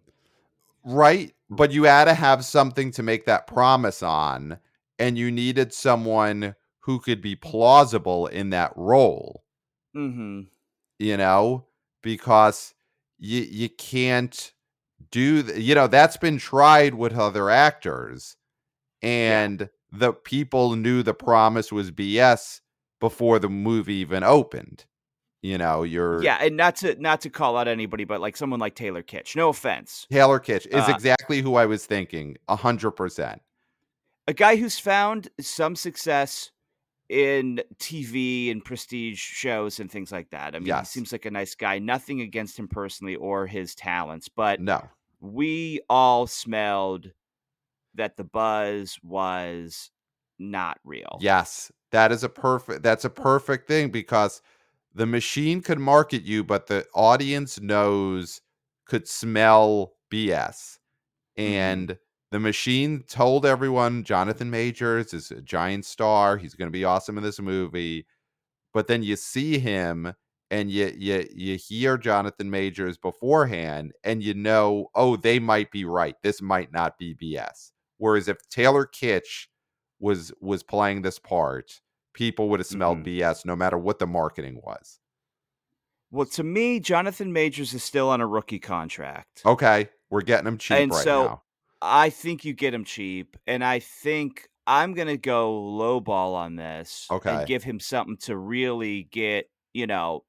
[0.83, 1.33] Right.
[1.49, 4.57] But you had to have something to make that promise on,
[5.01, 9.43] and you needed someone who could be plausible in that role,
[9.95, 10.41] Mm-hmm.
[10.99, 11.65] you know,
[12.01, 12.73] because
[13.19, 14.53] you you can't
[15.11, 18.37] do th- you know that's been tried with other actors
[19.01, 22.61] and the people knew the promise was BS
[22.99, 24.85] before the movie even opened.
[25.41, 28.59] You know, you're Yeah, and not to not to call out anybody, but like someone
[28.59, 29.35] like Taylor Kitsch.
[29.35, 30.05] No offense.
[30.11, 32.37] Taylor Kitsch is Uh, exactly who I was thinking.
[32.47, 33.41] A hundred percent.
[34.27, 36.51] A guy who's found some success
[37.09, 40.55] in TV and prestige shows and things like that.
[40.55, 40.93] I mean, Yes.
[40.93, 41.77] he seems like a nice guy.
[41.79, 44.87] Nothing against him personally or his talents, but No.
[45.19, 47.11] we all smelled
[47.95, 49.91] that the buzz was
[50.39, 51.17] not real.
[51.19, 51.71] Yes.
[51.91, 54.41] That is a perfect that's a perfect thing because
[54.93, 58.41] the machine could market you, but the audience knows
[58.85, 60.79] could smell BS.
[61.37, 61.41] Mm-hmm.
[61.53, 61.97] And
[62.31, 66.37] the machine told everyone Jonathan Majors is a giant star.
[66.37, 68.05] He's going to be awesome in this movie.
[68.73, 70.13] But then you see him
[70.49, 75.83] and you you you hear Jonathan Majors beforehand and you know, oh, they might be
[75.85, 76.15] right.
[76.23, 77.71] This might not be BS.
[77.97, 79.47] Whereas if Taylor Kitsch
[79.99, 81.81] was was playing this part,
[82.13, 83.19] people would have smelled Mhm.
[83.19, 84.99] BS no matter what the marketing was.
[86.11, 89.41] Well, to me, Jonathan Majors is still on a rookie contract.
[89.45, 91.43] Okay, we're getting him cheap And right so- now.
[91.81, 96.55] I think you get him cheap, and I think I'm gonna go low ball on
[96.55, 97.29] this Okay.
[97.29, 100.23] and give him something to really get, you know,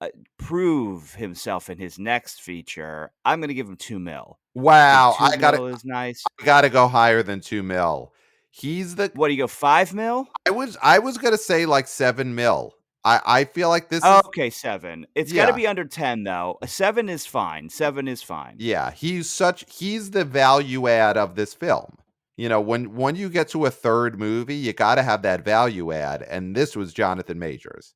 [0.00, 3.12] uh, prove himself in his next feature.
[3.24, 4.38] I'm gonna give him two mil.
[4.54, 6.22] Wow, two I gotta mil is nice.
[6.40, 8.12] I gotta go higher than two mil.
[8.50, 10.28] He's the What do you go five mil?
[10.46, 12.74] I was I was gonna say like seven mil.
[13.04, 15.06] I I feel like this Oh, is okay, seven.
[15.14, 16.58] It's got to be under ten though.
[16.66, 17.68] Seven is fine.
[17.68, 18.56] Seven is fine.
[18.58, 18.90] yeah.
[18.90, 21.96] He's such he's the value add of this film.
[22.36, 25.44] You know, when when you get to a third movie, you got to have that
[25.44, 27.94] value add, and this was Jonathan Majors.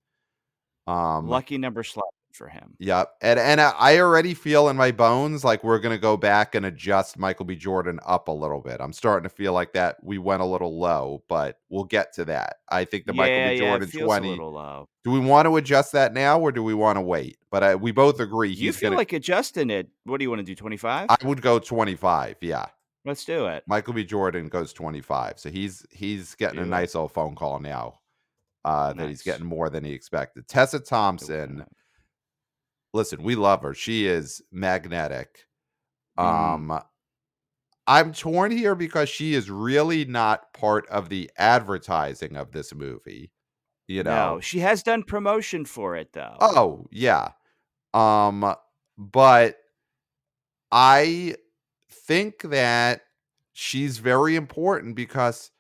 [0.87, 2.05] Um, Lucky number slot
[2.35, 2.75] for him.
[2.79, 3.15] Yep.
[3.23, 7.19] And and I already feel in my bones like we're gonna go back and adjust
[7.19, 7.57] Michael B.
[7.57, 8.81] Jordan up a little bit.
[8.81, 12.25] I'm starting to feel like that we went a little low, but we'll get to
[12.27, 12.57] that.
[12.69, 13.55] I think the yeah, Michael B.
[13.55, 14.37] yeah, Jordan 20.
[14.37, 14.89] low.
[15.05, 17.39] Do we want to adjust that now or do we want to wait?
[17.51, 19.89] But I, we both agree You feel gonna like adjusting it.
[20.05, 20.55] What do you want to do?
[20.55, 21.07] Twenty five?
[21.11, 22.37] I would go 25.
[22.41, 22.67] Yeah.
[23.05, 23.65] Let's do it.
[23.67, 24.03] Michael B.
[24.03, 25.39] Jordan goes 25.
[25.39, 26.71] So he's he's getting a Do it.
[26.71, 28.01] nice old phone call now.
[28.65, 30.49] Uh, that he's getting more than he expected.
[30.49, 31.67] Tessa Thompson,
[32.95, 33.75] listen, we love her.
[33.75, 35.47] She is magnetic.
[36.17, 36.25] Mhm.
[36.25, 36.81] Um
[37.87, 43.31] I'm torn here because she is really not part of the advertising of this movie.
[43.89, 44.37] You know.
[44.37, 46.37] No, she has done promotion for it though.
[46.41, 47.33] Oh, yeah.
[47.95, 48.55] Um
[48.99, 49.59] but
[50.73, 51.37] I
[51.91, 53.03] think that
[53.53, 55.51] she's very important because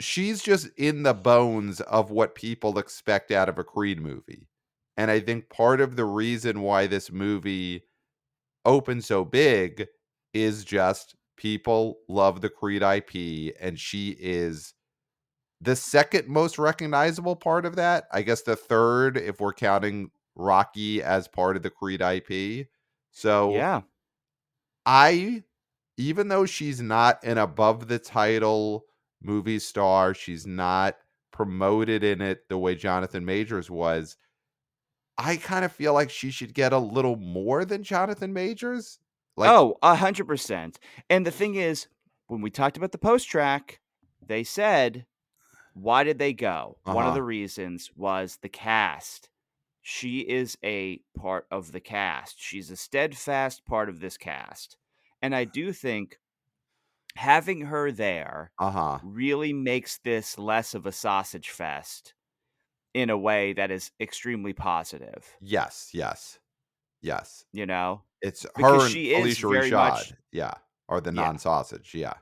[0.00, 4.48] she's just in the bones of what people expect out of a Creed movie.
[4.96, 7.84] And I think part of the reason why this movie
[8.64, 9.86] opened so big
[10.34, 14.74] is just people love the Creed IP and she is
[15.60, 18.04] the second most recognizable part of that.
[18.12, 22.68] I guess the third if we're counting Rocky as part of the Creed IP.
[23.12, 23.82] So yeah.
[24.84, 25.44] I
[25.96, 28.86] even though she's not an above the title
[29.22, 30.96] movie star, she's not
[31.32, 34.16] promoted in it the way Jonathan Majors was.
[35.18, 38.98] I kind of feel like she should get a little more than Jonathan Majors.
[39.36, 40.78] Like oh, a hundred percent.
[41.08, 41.86] And the thing is,
[42.26, 43.78] when we talked about the PostTrak,
[44.26, 45.06] they said,
[45.74, 46.78] why did they go?
[46.84, 47.08] One Uh-huh.
[47.08, 49.30] of the reasons was the cast.
[49.80, 52.40] She is a part of the cast.
[52.40, 54.76] She's a steadfast part of this cast.
[55.20, 56.18] And I do think
[57.16, 58.98] having her there uh-huh.
[59.02, 62.14] really makes this less of a sausage fest
[62.94, 66.38] in a way that is extremely positive, Yes, yes.
[67.00, 67.44] Yes.
[67.52, 68.02] you know?
[68.20, 69.70] It's her Because and she Phylicia Rashad.
[69.90, 70.54] much- Yeah.
[70.88, 71.94] Or the non-sausage.
[71.94, 72.14] Yeah.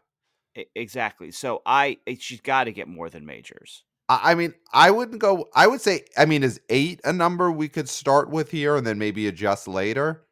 [0.57, 1.31] E- exactly.
[1.33, 3.85] So I eh, she's got to get more than majors.
[4.09, 5.49] I I mean, I wouldn't go.
[5.55, 8.87] I would say, I mean, is eight a number we could start with here and
[8.87, 10.25] then maybe adjust later?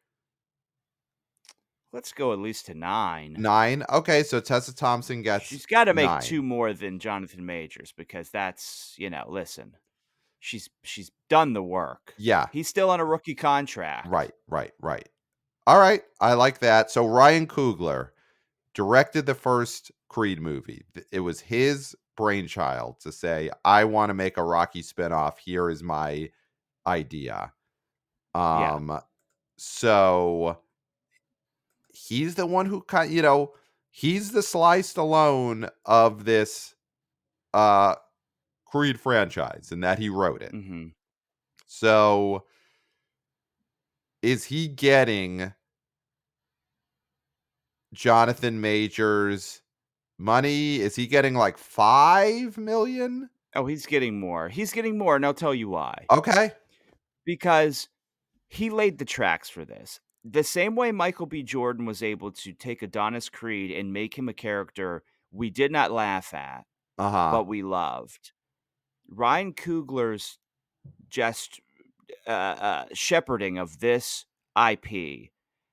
[1.91, 3.35] Let's go at least to 9.
[3.39, 3.83] Nine.
[3.89, 5.45] Okay, so Tessa Thompson gets.
[5.45, 6.21] She's got to make nine.
[6.21, 9.75] two more than Jonathan Majors because that's, you know, listen.
[10.39, 12.13] She's she's done the work.
[12.17, 12.47] Yeah.
[12.51, 14.07] He's still on a rookie contract.
[14.07, 14.31] Right.
[14.47, 14.71] Right.
[14.81, 15.07] Right.
[15.67, 16.01] All right.
[16.19, 16.89] I like that.
[16.91, 18.09] So Ryan Coogler
[18.73, 20.83] directed the first Creed movie.
[21.11, 25.37] It was his brainchild to say, "I want to make a Rocky spinoff.
[25.37, 26.29] Here is my
[26.87, 27.53] idea."
[28.33, 28.73] Yeah.
[28.73, 28.99] Um.
[29.57, 30.57] So
[31.93, 33.53] he's the one who kind you know
[33.91, 36.75] he's the Sly Stallone of this
[37.53, 37.95] uh
[38.71, 40.51] Creed franchise and that he wrote it.
[40.53, 40.93] Mhm.
[41.65, 42.45] So
[44.21, 45.53] is he getting
[47.93, 49.61] Jonathan Majors
[50.17, 50.77] money?
[50.79, 53.29] Is he getting like 5 million?
[53.55, 54.47] Oh, he's getting more.
[54.49, 56.05] He's getting more, and I'll tell you why.
[56.11, 56.51] Okay.
[57.25, 57.89] Because
[58.47, 59.99] he laid the tracks for this.
[60.23, 61.41] The same way Michael B.
[61.43, 65.91] Jordan was able to take Adonis Creed and make him a character we did not
[65.91, 66.65] laugh at,
[66.97, 67.29] Uh-huh.
[67.31, 68.31] but we loved.
[69.09, 70.37] Ryan Coogler's
[71.09, 71.59] just
[72.27, 75.29] uh, uh, shepherding of this IP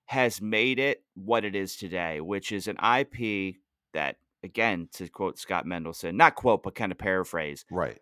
[0.06, 3.56] has made it what it is today, which is an IP
[3.92, 7.98] that, again, to quote Scott Mendelson, not quote, but kind of paraphrase, right.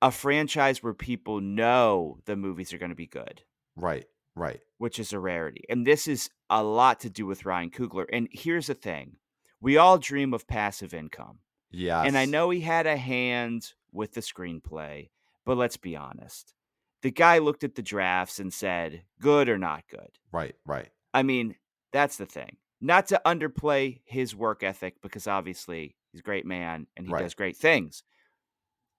[0.00, 3.42] a franchise where people know the movies are going to be good,
[3.76, 4.06] Right.
[4.34, 4.60] Right.
[4.78, 5.64] which is a rarity.
[5.68, 8.06] And this is a lot to do with Ryan Coogler.
[8.12, 9.16] And here's the thing
[9.60, 11.40] we all dream of passive income.
[11.70, 12.02] Yeah.
[12.02, 15.08] And I know he had a hand with the screenplay,
[15.44, 16.54] but let's be honest.
[17.02, 20.10] The guy looked at the drafts and said, good or not good.
[20.32, 20.56] Right.
[20.66, 20.88] Right.
[21.14, 21.54] I mean,
[21.92, 22.56] that's the thing.
[22.80, 27.22] Not to underplay his work ethic, because obviously he's a great man and he Right.
[27.22, 28.02] does great things.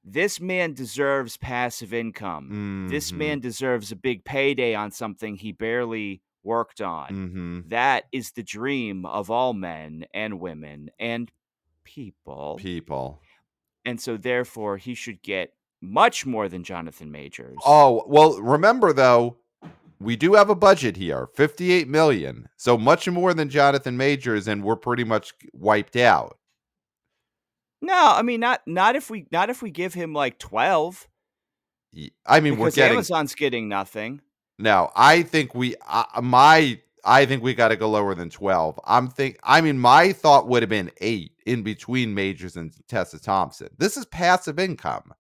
[0.04, 2.88] This man deserves passive income.
[2.90, 3.18] This Mhm.
[3.18, 7.10] man deserves a big payday on something he barely worked on.
[7.10, 7.60] Mm-hmm.
[7.68, 11.30] That is the dream of all men and women and
[11.84, 12.56] people.
[12.60, 13.22] People.
[13.86, 17.58] And so therefore he should get much more than Jonathan Majors.
[17.66, 19.38] Oh, well, remember though,
[20.00, 22.50] we do have a budget here, 58 million.
[22.58, 26.38] So much more than Jonathan Majors and we're pretty much wiped out.
[27.82, 31.08] no, I mean not not if we not if we give him like 12
[32.26, 34.22] I mean, we're getting Amazon's getting nothing.
[34.58, 38.80] No, I think we uh, my I think we got to go lower than 12.
[38.86, 43.20] I'm think I mean my thought would have been 8 in between Majors and Tessa
[43.20, 43.70] Thompson.
[43.78, 45.14] This is passive income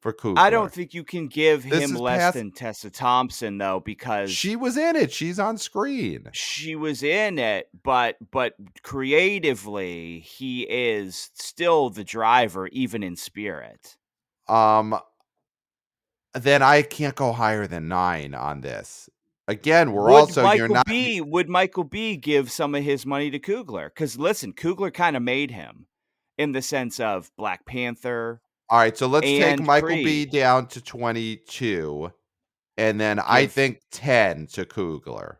[0.00, 0.38] for Coogler.
[0.38, 4.30] I don't think you can give This him less past- than Tessa Thompson though because
[4.30, 5.12] she was in it.
[5.12, 6.28] She's on screen.
[6.32, 13.96] she was in it, but but creatively he is still the driver even in spirit.
[14.48, 14.98] Um
[16.34, 19.08] then I can't go higher than 9 on this.
[19.46, 23.04] Again, we're would also Michael you're not B would Michael B give some of his
[23.04, 23.88] money to Coogler?
[23.88, 25.86] Because listen, Coogler kind of made him
[26.38, 28.40] in the sense of Black Panther.
[28.70, 32.10] All right, so let's take Michael B down to 22
[32.78, 35.36] and then I think 10 to Coogler.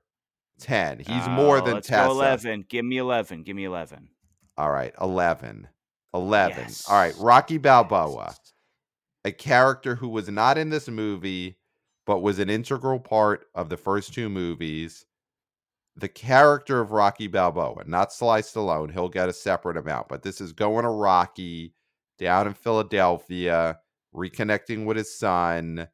[0.60, 1.00] 10.
[1.00, 2.10] He's more Oh, than let's Tessa.
[2.10, 2.64] eleven.
[2.68, 3.42] Give me eleven.
[3.42, 4.08] Give me eleven.
[4.56, 5.66] All right, 11.
[6.14, 6.56] 11.
[6.58, 6.88] Yes.
[6.88, 8.36] All right, Rocky Balboa,
[9.24, 11.58] a character who was not in this movie,
[12.06, 15.04] but was an integral part of the first two movies.
[15.96, 20.40] The character of Rocky Balboa, not Sly Stallone, he'll get a separate amount, but this
[20.40, 21.74] is going to Rocky
[22.18, 23.78] down in Philadelphia,
[24.14, 25.88] reconnecting with his son,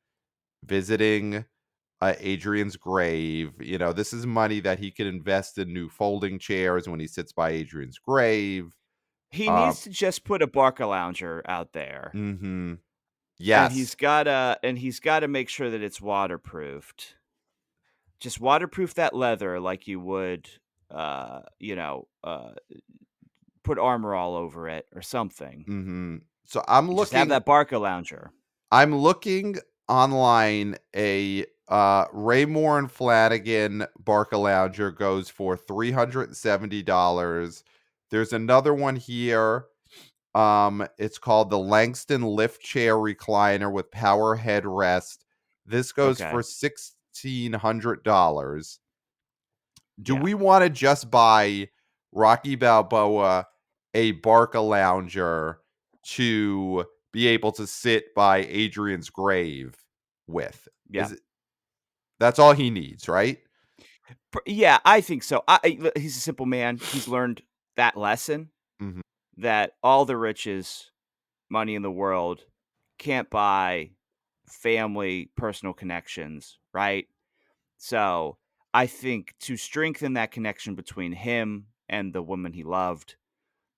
[0.65, 1.45] visiting
[2.01, 3.53] uh, Adrian's grave.
[3.61, 7.07] You know, this is money that he could invest in new folding chairs when he
[7.07, 8.75] sits by Adrian's grave.
[9.31, 12.11] He Uh, needs to just put a Barca lounger out there.
[12.15, 12.75] Mm-hmm.
[13.41, 13.71] Yes.
[13.71, 17.15] And he's gotta and he's gotta make sure that it's waterproofed.
[18.21, 20.49] Just waterproof that leather like you would
[20.91, 22.53] uh, you know, uh
[23.63, 25.65] put armor all over it or something.
[25.67, 26.17] mm-hmm.
[26.45, 28.31] So I'm Just looking have that Barca lounger.
[28.71, 29.57] I'm looking
[29.89, 37.63] online a uh Raymour and Flanigan Barca Lounger goes for $370.
[38.11, 39.65] There's another one here.
[40.35, 45.19] Um it's called the Langston Lift Chair Recliner with power headrest.
[45.67, 46.31] This goes Okay.
[46.31, 48.79] for $1600.
[50.03, 50.21] Do Yeah.
[50.21, 51.69] we want to just buy
[52.13, 53.47] Rocky Balboa
[53.95, 55.61] a Barca Lounger
[56.05, 59.77] to be able to sit by Adrian's grave
[60.27, 60.69] with?
[60.89, 61.05] Yeah.
[61.07, 61.21] Is it,
[62.19, 63.39] that's all he needs, right?
[64.47, 65.45] Yeah, I think so.
[65.47, 66.79] I, he's a simple man.
[66.79, 67.43] He's learned
[67.77, 68.51] that lesson
[68.81, 69.01] Mhm.
[69.41, 70.91] That all the riches,
[71.49, 72.45] money in the world
[72.99, 73.91] can't buy
[74.47, 77.07] family, personal connections, right?
[77.79, 78.37] So
[78.75, 83.17] I think to strengthen that connection between him and the woman he loved,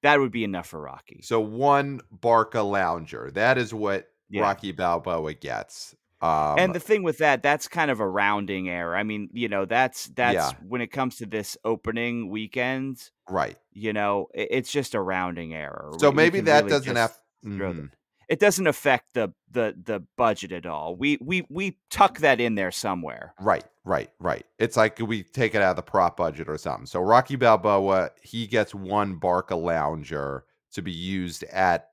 [0.03, 1.21] that would be enough for Rocky.
[1.23, 3.31] So one Barca Lounger.
[3.33, 4.43] That is what Yeah.
[4.43, 5.95] Rocky Balboa gets.
[6.23, 8.95] Um, and the thing with that, that's kind of a rounding error.
[8.97, 10.53] I mean, you know, that's that's Yeah.
[10.67, 13.11] when it comes to this opening weekend.
[13.29, 13.57] right.
[13.75, 15.91] you know, i- it's just a rounding error.
[15.99, 17.19] So We- we maybe can that really doesn't have.
[17.43, 17.91] the- Mhm.
[18.29, 20.95] It doesn't affect the the the budget at all.
[20.97, 23.35] We we we tuck that in there somewhere.
[23.41, 24.45] Right, right, right.
[24.59, 26.87] It's like we take it out of the prop budget or something.
[26.87, 31.89] So Rocky Balboa, he gets one Barca Lounger to be used at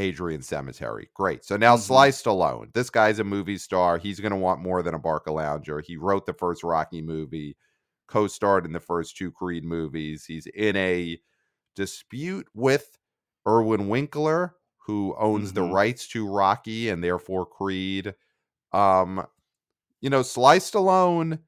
[0.00, 1.10] Adrian Cemetery.
[1.14, 1.44] Great.
[1.44, 1.80] So now Mhm.
[1.80, 2.72] Sly Stallone.
[2.74, 3.98] This guy's a movie star.
[3.98, 5.80] He's going to want more than a Barca Lounger.
[5.80, 7.56] He wrote the first Rocky movie,
[8.08, 10.24] co-starred in the first two Creed movies.
[10.26, 11.20] He's in a
[11.76, 12.98] dispute with
[13.48, 15.72] Irwin Winkler who owns the Mhm.
[15.72, 18.14] rights to Rocky and therefore Creed.
[18.72, 19.26] Um,
[20.00, 21.40] you know, Sly Stallone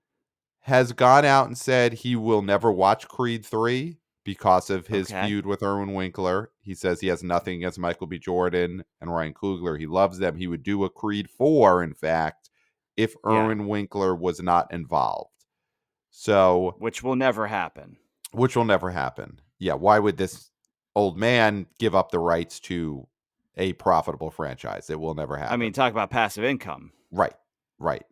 [0.60, 5.26] has gone out and said he will never watch Creed 3 because of his Okay.
[5.26, 6.50] feud with Irwin Winkler.
[6.60, 8.18] He says he has nothing against Michael B.
[8.18, 9.78] Jordan and Ryan Coogler.
[9.78, 10.36] He loves them.
[10.36, 12.50] He would do a Creed 4, in fact,
[12.96, 13.32] if Yeah.
[13.44, 15.30] Erwin Winkler was not involved.
[16.10, 17.96] So, Which will never happen.
[18.32, 19.40] which will never happen.
[19.58, 20.50] Yeah, why would this
[20.94, 23.06] old man give up the rights to
[23.56, 24.88] a profitable franchise?
[24.90, 25.52] It will never happen.
[25.52, 26.92] I mean, talk about passive income.
[27.10, 27.34] Right,
[27.78, 28.04] right.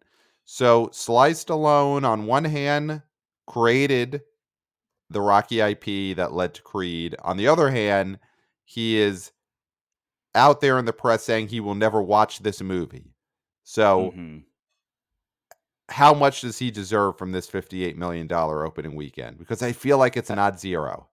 [0.44, 3.02] So Sly Stallone, on one hand,
[3.46, 4.22] created
[5.11, 7.16] the Rocky IP that led to Creed.
[7.22, 8.18] On the other hand,
[8.64, 9.32] he is
[10.34, 13.14] out there in the press saying he will never watch this movie.
[13.64, 14.44] So, Mhm.
[15.88, 19.38] how much does he deserve from this $58 million opening weekend?
[19.38, 21.08] Because I feel like it's not zero.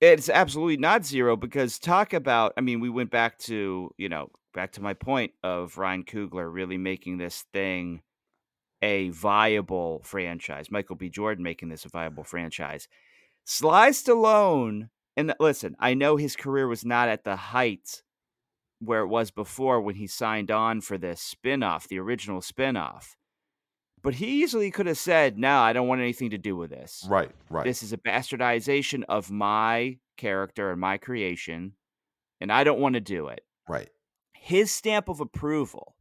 [0.00, 4.30] It's absolutely not zero because talk about I mean, we went back to, you know,
[4.52, 8.02] back to my point of Ryan Coogler really making this thing
[8.82, 10.70] a viable franchise.
[10.70, 11.08] Michael B.
[11.08, 12.88] Jordan making this a viable franchise.
[13.44, 18.02] Sly Stallone, and listen, I know his career was not at the height
[18.80, 23.16] where it was before when he signed on for this spin-off, the original spin-off.
[24.02, 27.06] But he easily could have said, "No, I don't want anything to do with this.
[27.08, 27.64] Right, right.
[27.64, 31.76] This is a bastardization of my character and my creation,
[32.40, 33.88] and I don't want to do it." right.
[34.34, 35.94] His stamp of approval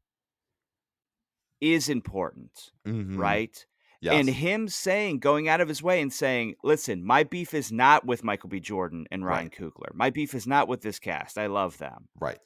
[1.61, 3.17] is important, Mhm.
[3.17, 3.65] right?
[4.01, 4.13] Yes.
[4.15, 8.03] And him saying, going out of his way and saying, listen, my beef is not
[8.03, 8.59] with Michael B.
[8.59, 9.93] Jordan and Ryan Right.
[9.93, 11.37] My beef is not with this cast.
[11.37, 12.07] I love them.
[12.19, 12.39] right.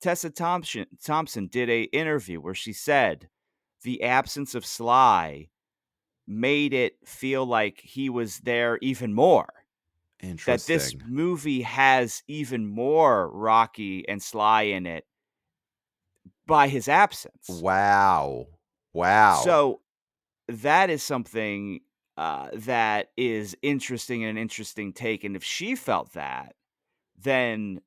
[0.00, 3.28] Tessa Thompson Thompson did a interview where she said
[3.82, 5.48] the absence of Sly
[6.26, 9.48] made it feel like he was there even more.
[10.46, 15.04] That this movie has even more Rocky and Sly in it
[16.46, 17.48] by his absence.
[17.48, 18.46] Wow.
[18.98, 19.40] Wow.
[19.44, 19.80] So
[20.48, 21.80] that is something
[22.16, 25.22] uh, that is interesting and an interesting take.
[25.24, 26.54] And if she felt that,
[27.16, 27.80] then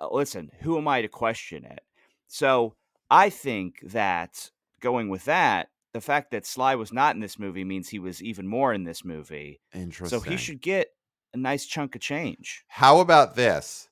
[0.00, 1.80] uh, listen, who am I to question it?
[2.28, 2.74] So
[3.10, 7.64] I think that going with that, the fact that Sly was not in this movie
[7.64, 9.60] means he was even more in this movie.
[9.74, 10.20] Interesting.
[10.20, 10.88] So he should get
[11.34, 12.64] a nice chunk of change.
[12.68, 13.88] How about this?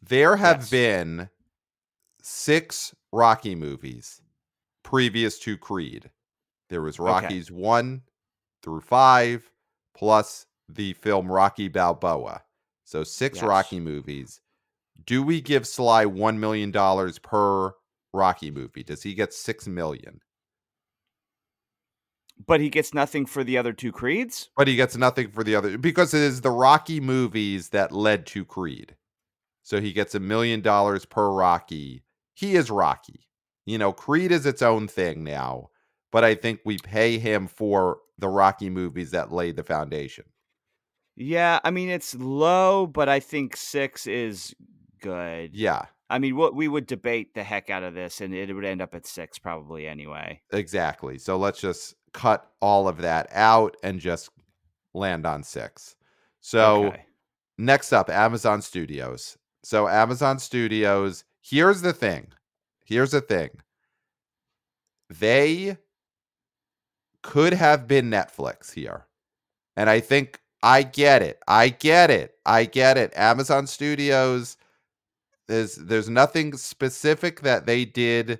[0.00, 0.70] There have Yes.
[0.70, 1.30] been
[2.22, 4.20] six Rocky movies
[4.88, 6.10] previous to Creed.
[6.70, 8.00] There was Rockies 1
[8.62, 9.50] through 5
[9.94, 12.42] plus the film Rocky Balboa.
[12.84, 13.44] So 6 Yes.
[13.46, 14.40] Rocky movies.
[15.04, 17.74] Do we give Sly 1 million dollars per
[18.14, 18.82] Rocky movie?
[18.82, 20.20] Does he get 6 million?
[22.46, 24.48] But he gets nothing for the other two creeds?
[24.56, 28.24] But he gets nothing for the other because it is the Rocky movies that led
[28.28, 28.96] to Creed.
[29.62, 32.04] So he gets a million dollars per Rocky.
[32.32, 33.27] He is Rocky.
[33.68, 35.70] You know, Creed is its own thing now,
[36.10, 40.24] but I think we pay him for the Rocky movies that laid the foundation.
[41.16, 44.54] Yeah, I mean it's low, but I think six is
[45.00, 45.54] good.
[45.54, 48.64] Yeah, I mean, what we would debate the heck out of this, and it would
[48.64, 50.40] end up at six probably anyway.
[50.52, 51.18] exactly.
[51.18, 54.30] So let's just cut all of that out and just
[54.94, 55.96] land on 6.
[56.40, 57.04] So Okay.
[57.58, 59.36] Next up, Amazon Studios.
[59.64, 62.28] So, Amazon Studios, here's the thing.
[62.88, 63.50] Here's the thing.
[65.10, 65.76] They
[67.22, 69.06] could have been Netflix here.
[69.76, 71.40] And I think I get it.
[71.46, 72.34] I get it.
[72.46, 73.12] I get it.
[73.14, 74.56] Amazon Studios
[75.48, 78.38] there's there's nothing specific that they did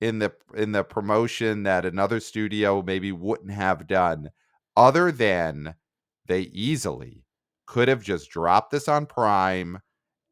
[0.00, 4.30] in the in the promotion that another studio maybe wouldn't have done
[4.76, 5.74] other than
[6.26, 7.24] they easily
[7.66, 9.80] could have just dropped this on Prime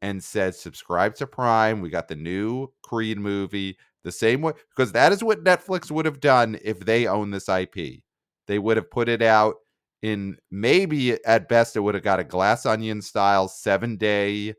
[0.01, 1.81] and said subscribe to Prime.
[1.81, 6.05] We got the new Creed movie the same way because that is what Netflix would
[6.05, 8.01] have done if they owned this IP.
[8.47, 9.55] They would have put it out
[10.01, 14.55] in maybe at best it would have got a glass onion style 7 day,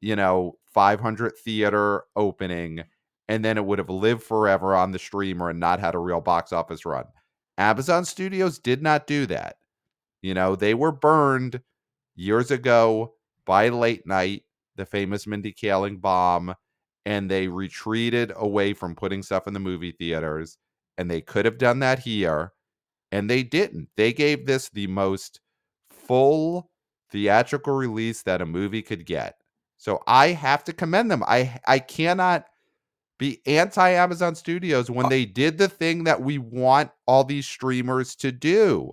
[0.00, 2.84] you know, 500 theater opening
[3.28, 6.20] and then it would have lived forever on the streamer and not had a real
[6.20, 7.04] box office run.
[7.58, 9.56] Amazon Studios did not do that.
[10.22, 11.60] You know, they were burned
[12.16, 13.14] years ago
[13.44, 14.42] by late night,
[14.78, 16.54] the famous Mindy Kaling bomb,
[17.04, 20.56] and they retreated away from putting stuff in the movie theaters.
[20.96, 22.52] And they could have done that here,
[23.12, 23.90] and they didn't.
[23.96, 25.40] They gave this the most
[25.90, 26.70] full
[27.10, 29.36] theatrical release that a movie could get.
[29.76, 31.22] So I have to commend them.
[31.22, 32.46] I I cannot
[33.18, 35.08] be anti Amazon Studios when oh.
[35.08, 38.92] they did the thing that we want all these streamers to do.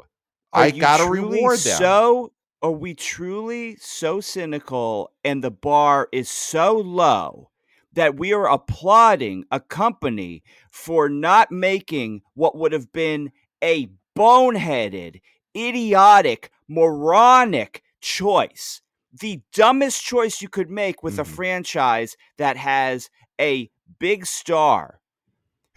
[0.53, 1.77] Are I gotta reward them.
[1.77, 2.31] So
[2.61, 7.49] are we truly so cynical and the bar is so low
[7.93, 13.31] that we are applauding a company for not making what would have been
[13.63, 13.87] a
[14.17, 15.21] boneheaded,
[15.55, 18.81] idiotic, moronic choice.
[19.17, 21.19] The dumbest choice you could make with Mhm.
[21.19, 24.99] a franchise that has a big star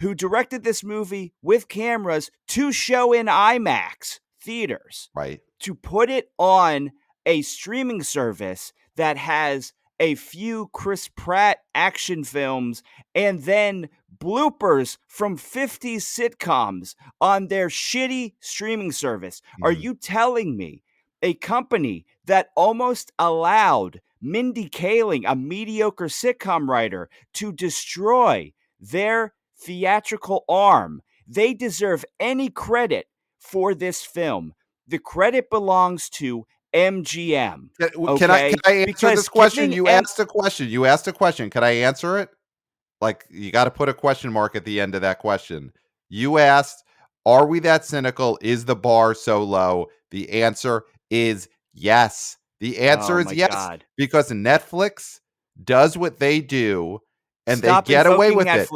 [0.01, 5.41] who directed this movie with cameras to show in IMAX theaters Right.
[5.59, 6.91] To put it on
[7.25, 12.81] a streaming service that has a few Chris Pratt action films
[13.13, 19.41] and then bloopers from 50s sitcoms on their shitty streaming service.
[19.61, 19.81] Are Mhm.
[19.81, 20.83] you telling me
[21.21, 30.45] a company that almost allowed Mindy Kaling, a mediocre sitcom writer, to destroy their theatrical
[30.47, 33.07] arm, they deserve any credit
[33.37, 34.53] for this film?
[34.89, 37.69] The credit belongs to MGM.
[37.79, 39.71] Can, w- can I can I answer because this question?
[39.71, 40.67] You em- asked a question.
[40.67, 41.49] You asked a question.
[41.49, 42.29] Can I answer it?
[43.01, 45.71] Like you got to put a question mark at the end of that question.
[46.09, 46.83] You asked,
[47.25, 48.37] "Are we that cynical?
[48.41, 52.37] Is the bar so low?" The answer is yes.
[52.59, 53.85] The answer Oh is yes God.
[53.95, 55.19] because Netflix
[55.63, 56.99] does what they do
[57.47, 58.69] and Stop they get away with it.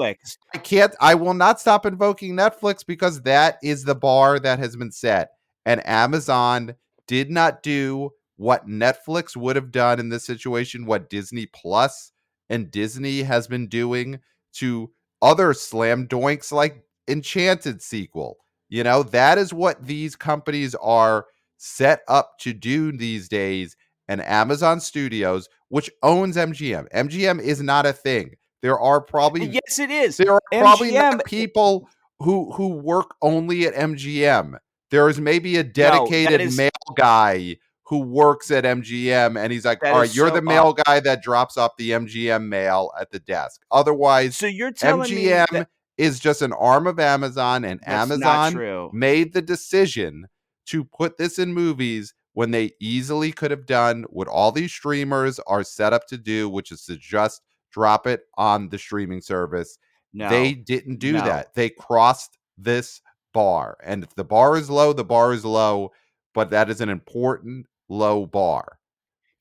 [0.53, 4.75] I can't I will not stop invoking Netflix because that is the bar that has
[4.75, 5.29] been set.
[5.65, 6.75] And Amazon
[7.07, 12.11] did not do what Netflix would have done in this situation, what Disney Plus
[12.49, 14.19] and Disney has been doing
[14.53, 14.91] to
[15.21, 18.37] other slam doinks like Enchanted sequel.
[18.69, 21.25] You know, that is what these companies are
[21.57, 23.75] set up to do these days.
[24.07, 28.35] And Amazon Studios, which owns MGM, MGM is not a thing.
[28.61, 30.17] There are probably oh, Yes, it is.
[30.17, 31.89] there are probably MGM not people
[32.19, 34.57] who who work only at MGM.
[34.93, 39.83] There is maybe a dedicated is- mail guy who works at MGM, and he's like,
[39.83, 43.17] "All right, you're so the mail guy that drops off the MGM mail at the
[43.19, 47.79] desk." Otherwise, So you're telling me MGM that is just an arm of Amazon, and
[47.79, 50.27] that's Amazon made the decision
[50.67, 55.39] to put this in movies when they easily could have done what all these streamers
[55.47, 57.41] are set up to do, which is to just
[57.71, 59.79] drop it on the streaming service.
[60.13, 61.21] No, They didn't do No.
[61.25, 61.55] that.
[61.55, 63.01] They crossed this
[63.33, 63.77] bar.
[63.83, 65.91] And if the bar is low, the bar is low,
[66.33, 68.79] but that is an important low bar.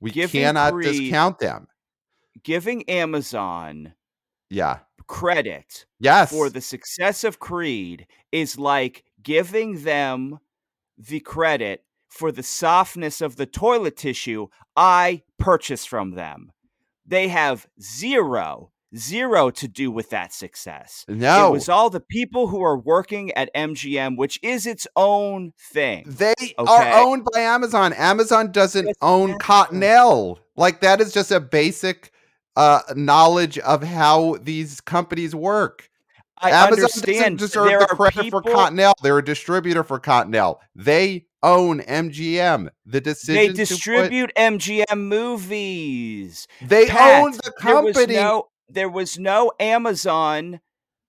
[0.01, 1.69] We Giving cannot discount them.
[2.43, 3.95] giving Amazon
[4.51, 4.81] Yeah.
[5.07, 6.31] credit Yes.
[6.31, 10.39] for the success of Creed is like giving them
[10.99, 16.53] the credit for the softness of the toilet tissue I purchased from them.
[17.07, 21.05] They have zero, zero to do with that success.
[21.09, 21.49] no.
[21.49, 26.05] It was all the people who are working at MGM, which is its own thing.
[26.07, 26.55] They Okay.
[26.73, 27.93] are owned by Amazon.
[27.95, 29.39] Amazon doesn't Yes, own yes.
[29.41, 30.39] Cottonelle.
[30.57, 32.11] Like that is just a basic
[32.57, 35.89] uh knowledge of how these companies work.
[36.39, 38.93] I Amazon understand doesn't deserve there the credit people, for Cottonelle.
[39.03, 40.59] They're a distributor for Cottonelle.
[40.75, 42.69] They own MGM.
[42.85, 46.47] The decision They to put- distribute MGM movies.
[46.61, 48.15] they Pat, own the company.
[48.17, 50.61] no there was no Amazon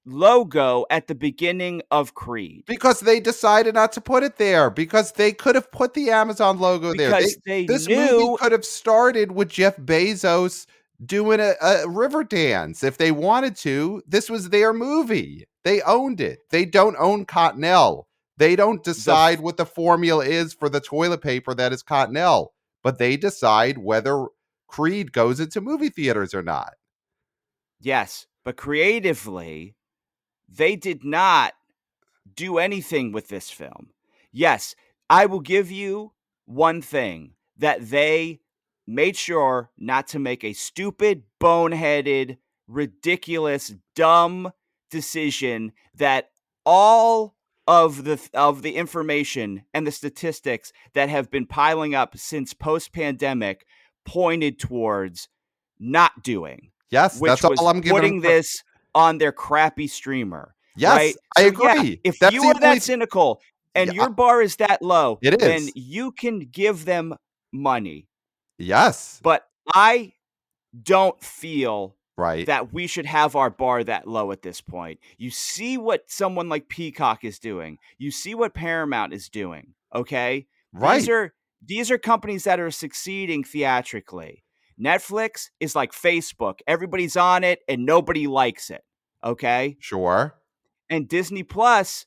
[0.05, 2.63] logo at the beginning of Creed.
[2.67, 6.59] because they decided not to put it there because they could have put the Amazon
[6.59, 7.11] logo there.
[7.11, 10.65] They- Because they, this movie could have started with Jeff Bezos
[11.05, 14.01] doing a, a river dance if they wanted to.
[14.07, 15.45] This was their movie.
[15.63, 16.39] They owned it.
[16.49, 18.03] They don't own Cottonelle.
[18.35, 22.47] They don't decide what the formula is for the toilet paper that is Cottonelle,
[22.83, 24.25] but they decide whether
[24.67, 26.73] Creed goes into movie theaters or not.
[27.83, 29.75] Yes, but creatively,
[30.47, 31.53] they did not
[32.33, 33.89] do anything with this film.
[34.31, 34.73] Yes,
[35.09, 36.13] I will give you
[36.45, 38.39] one thing that they
[38.87, 42.37] made sure not to make a stupid, boneheaded,
[42.69, 44.53] ridiculous, dumb
[44.89, 46.29] decision that
[46.65, 47.35] all
[47.67, 52.93] of the of the information and the statistics that have been piling up since post
[52.93, 53.65] pandemic
[54.05, 55.27] pointed towards
[55.79, 57.91] not doing Yes, which that's was all I'm giving.
[57.97, 58.63] putting them this
[58.95, 60.55] on their crappy streamer.
[60.75, 61.15] Yes, right?
[61.37, 62.01] I So, yeah, agree.
[62.03, 63.41] if That's you are that th- cynical
[63.75, 67.15] and Yeah, your bar is that low, It then you can give them
[67.51, 68.07] money.
[68.57, 70.13] yes, But I
[70.81, 72.45] don't feel right.
[72.47, 74.99] that we should have our bar that low at this point.
[75.17, 77.77] You see what someone like Peacock is doing.
[77.97, 79.73] You see what Paramount is doing.
[79.93, 80.99] Okay, right.
[80.99, 81.33] These are
[81.65, 84.43] these are companies that are succeeding theatrically.
[84.83, 86.59] Netflix is like Facebook.
[86.67, 88.83] Everybody's on it and nobody likes it.
[89.23, 90.35] Okay, sure.
[90.89, 92.05] and Disney Plus,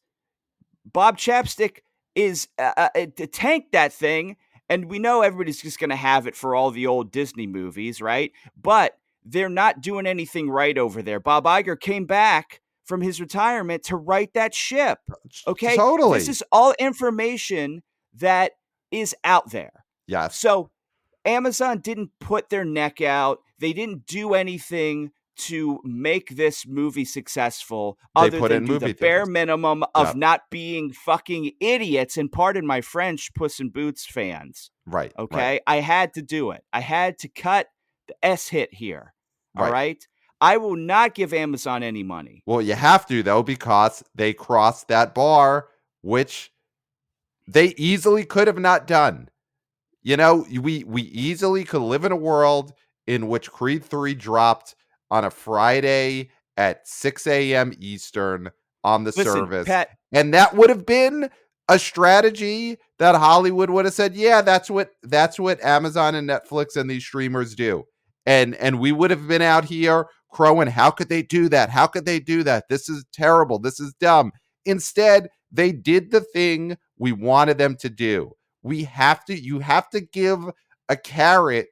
[0.84, 1.78] Bob Chapek
[2.14, 4.36] is uh, uh, to tank that thing,
[4.68, 8.00] and we know everybody's just going to have it for all the old Disney movies,
[8.02, 8.32] right?
[8.60, 11.20] But they're not doing anything right over there.
[11.20, 14.98] Bob Iger came back from his retirement to right that ship.
[15.46, 15.74] Okay.
[15.76, 16.18] Totally.
[16.18, 17.82] This is all information
[18.14, 18.52] that
[18.90, 19.84] is out there.
[20.06, 20.28] Yeah.
[20.28, 20.70] So
[21.26, 23.40] Amazon didn't put their neck out.
[23.58, 30.16] They didn't do anything to make this movie successful other than the bare minimum of
[30.16, 34.70] not being fucking idiots and pardon my French, Puss in Boots fans.
[34.86, 35.12] Right.
[35.18, 35.60] right, Okay.
[35.66, 36.62] I had to do it.
[36.72, 37.66] I had to cut
[38.08, 39.12] the S hit here.
[39.56, 39.72] All Right.
[39.72, 40.08] right.
[40.40, 42.42] I will not give Amazon any money.
[42.46, 45.68] Well, you have to though because they crossed that bar,
[46.02, 46.52] which
[47.48, 49.28] they easily could have not done.
[50.06, 52.72] You know, we we easily could live in a world
[53.08, 54.76] in which Creed 3 dropped
[55.10, 57.72] on a Friday at 6 a.m.
[57.80, 58.52] Eastern
[58.84, 59.66] on the Listen, service.
[59.66, 61.28] Pat, and that would have been
[61.68, 66.76] a strategy that Hollywood would have said, "Yeah, that's what that's what Amazon and Netflix
[66.76, 67.82] and these streamers do."
[68.24, 71.70] And and we would have been out here crowing, "How could they do that?
[71.70, 72.66] How could they do that?
[72.70, 73.58] This is terrible.
[73.58, 74.30] This is dumb."
[74.64, 78.36] Instead, they did the thing we wanted them to do.
[78.66, 80.40] We have to you have to give
[80.88, 81.68] a carrot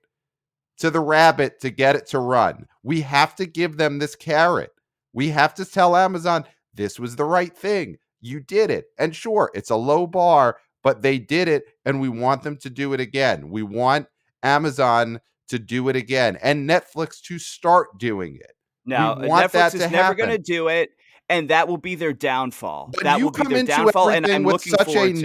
[0.79, 2.67] to the rabbit to get it to run.
[2.85, 4.71] We have to give them this carrot.
[5.13, 7.97] We have to tell Amazon this was the right thing.
[8.21, 8.87] You did it.
[8.97, 12.71] And sure, it's a low bar, but they did it and we want them to
[12.71, 13.51] do it again.
[13.51, 14.07] We want
[14.45, 18.53] Amazon to do it again and Netflix to start doing it.
[18.87, 20.91] now uh, Netflix is never going to do it,
[21.29, 22.91] and that will be their downfall.
[22.95, 25.25] But that will be their into downfall, and I'm with looking such a to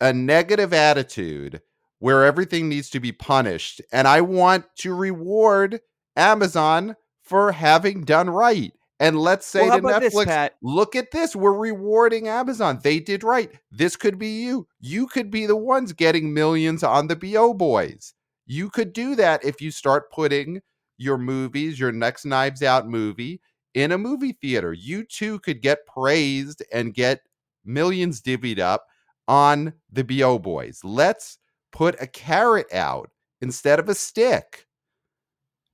[0.00, 1.60] A negative attitude
[1.98, 5.80] where everything needs to be punished and I want to reward
[6.16, 8.72] Amazon for having done right.
[8.98, 11.34] And let's say Well, to about this, Netflix, look at this.
[11.34, 12.80] We're rewarding Amazon.
[12.82, 13.50] They did right.
[13.70, 14.66] This could be you.
[14.80, 18.12] You could be the ones getting millions on the BO boys.
[18.46, 20.60] You could do that if you start putting
[20.98, 23.40] your movies, your next Knives Out movie,
[23.72, 24.72] in a movie theater.
[24.74, 27.22] You too could get praised and get
[27.64, 28.86] millions divvied up
[29.30, 30.80] on the BO boys.
[30.82, 31.38] Let's
[31.70, 33.10] put a carrot out
[33.40, 34.66] instead of a stick.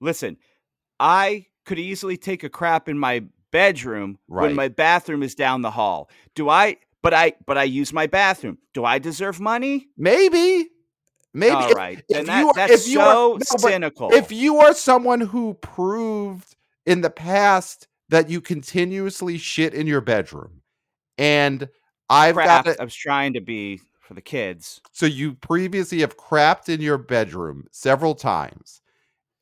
[0.00, 0.36] Listen,
[1.00, 4.42] I could easily take a crap in my bedroom Right.
[4.42, 6.10] when my bathroom is down the hall.
[6.34, 6.76] Do I?
[7.02, 7.32] But I.
[7.46, 8.58] But I use my bathroom.
[8.74, 9.86] Do I deserve money?
[9.96, 10.68] Maybe.
[11.32, 12.02] Maybe All if- right.
[12.08, 14.12] if you that, are- that's if you are- so no, cynical.
[14.12, 20.00] if you are someone who proved in the past that you continuously shit in your
[20.02, 20.62] bedroom
[21.18, 21.68] and
[22.10, 24.80] I've crap, got it I was trying to be for the kids.
[24.92, 28.80] so you previously have crapped in your bedroom several times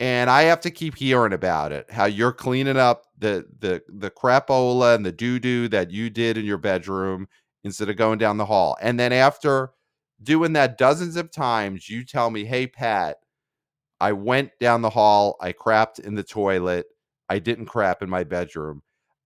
[0.00, 4.10] and I have to keep hearing about it how you're cleaning up the the the
[4.10, 7.28] crapola and the doo-doo that you did in your bedroom
[7.62, 8.76] instead of going down the hall.
[8.82, 9.70] And then after
[10.22, 13.18] doing that dozens of times you tell me hey Pat
[14.00, 16.86] I went down the hall I crapped in the toilet
[17.28, 18.82] I didn't crap in my bedroom.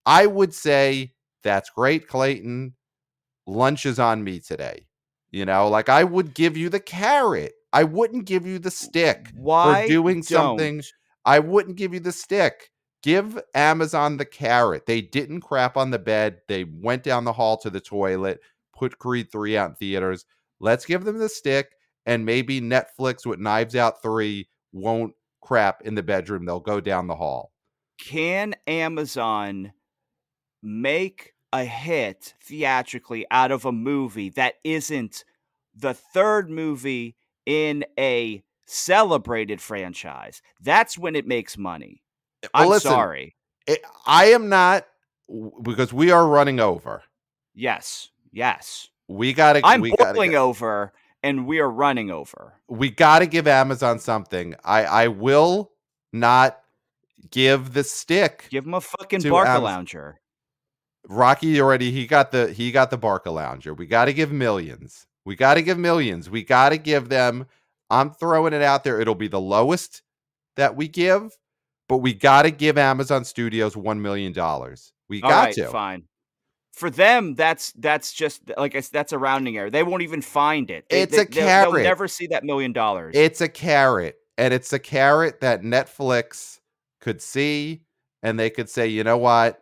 [0.06, 2.74] I would say that's great Clayton
[3.48, 4.86] lunch is on me today
[5.30, 9.30] you know like I would give you the carrot I wouldn't give you the stick
[9.34, 10.82] Why for doing don't- something.
[11.24, 12.70] I wouldn't give you the stick.
[13.02, 14.86] Give Amazon the carrot.
[14.86, 16.38] They didn't crap on the bed.
[16.48, 18.40] They went down the hall to the toilet,
[18.74, 20.24] put Creed 3 out in theaters.
[20.60, 21.68] Let's give them the stick,
[22.06, 26.46] and maybe Netflix with Knives Out 3 won't crap in the bedroom.
[26.46, 27.52] They'll go down the hall.
[28.00, 29.72] Can Amazon
[30.62, 35.24] make a hit theatrically out of a movie that isn't
[35.74, 40.42] the third movie in a celebrated franchise?
[40.60, 42.02] That's when it makes money.
[42.42, 43.36] Eh, well, I'm listen, sorry.
[43.66, 44.86] it- I am not
[45.62, 47.02] because we are running over.
[47.54, 48.10] Yes.
[48.32, 48.88] Yes.
[49.08, 49.60] We gotta.
[49.64, 50.92] I'm we boiling over
[51.22, 52.54] and we are running over.
[52.68, 54.54] we got to give Amazon something.
[54.64, 55.72] I I will
[56.12, 56.60] not
[57.30, 58.46] give the stick.
[58.50, 59.64] Give him a fucking To Barca Amazon.
[59.64, 60.20] lounger.
[61.08, 63.72] Rocky already he got the he got the Barca lounger.
[63.74, 65.06] We got to give millions.
[65.24, 66.28] We got to give millions.
[66.30, 67.46] We got to give them.
[67.90, 69.00] I'm throwing it out there.
[69.00, 70.02] It'll be the lowest
[70.56, 71.36] that we give,
[71.88, 74.92] but we got to give Amazon Studios one million dollars.
[75.08, 75.66] We All got right, to.
[75.68, 76.04] fine.
[76.74, 79.70] For them, that's that's just like I that's a rounding error.
[79.70, 80.84] They won't even find it.
[80.90, 81.82] They- It's they- a they'll- They'll carrot.
[81.84, 83.14] never see that million dollars.
[83.16, 86.60] It's a carrot, and it's a carrot that Netflix
[87.00, 87.80] could see,
[88.22, 89.60] and they could say, you know what,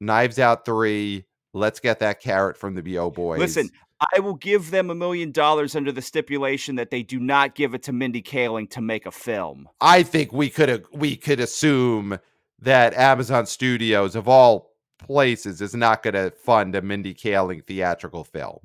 [0.00, 1.24] Knives Out three.
[1.52, 3.38] Let's get that carrot from the Bo boys.
[3.38, 3.70] Listen,
[4.14, 7.72] I will give them a million dollars under the stipulation that they do not give
[7.72, 9.68] it to Mindy Kaling to make a film.
[9.80, 12.18] I think we could we could assume
[12.60, 18.24] that Amazon Studios of all places is not going to fund a Mindy Kaling theatrical
[18.24, 18.58] film.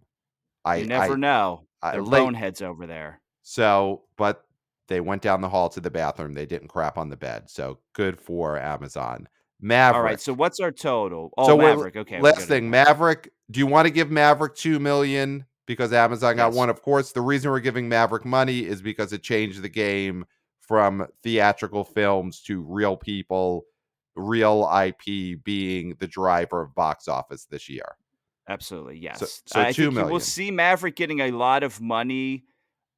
[0.66, 1.64] I You never I, know.
[1.82, 3.22] I- They're late- boneheads over there.
[3.42, 4.46] so, but
[4.88, 6.34] They went down the hall to the bathroom.
[6.34, 7.50] They didn't crap on the bed.
[7.50, 9.30] So good for Amazon.
[9.62, 9.96] Maverick.
[9.98, 10.20] All right.
[10.20, 11.32] So what's our total?
[11.38, 11.96] Oh, So Maverick.
[11.96, 12.20] Okay.
[12.20, 13.32] Last thing, Maverick.
[13.50, 16.56] Do you want to give Maverick two million because Amazon got Yes.
[16.56, 16.70] one?
[16.70, 17.12] Of course.
[17.12, 20.26] The reason we're giving Maverick money is because it changed the game
[20.60, 23.66] from theatrical films to real people,
[24.16, 27.96] real IP being the driver of box office this year.
[28.50, 28.98] Absolutely.
[28.98, 29.44] Yes.
[29.46, 32.46] so I two you will see Maverick getting a lot of money,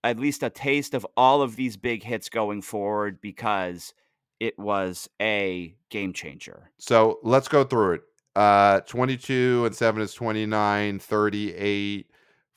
[0.03, 3.93] at least a taste of all of these big hits going forward because
[4.44, 6.70] it was a game changer.
[6.78, 8.02] So let's go through it.
[8.36, 12.08] Uh 22 and 7 is 29, 38,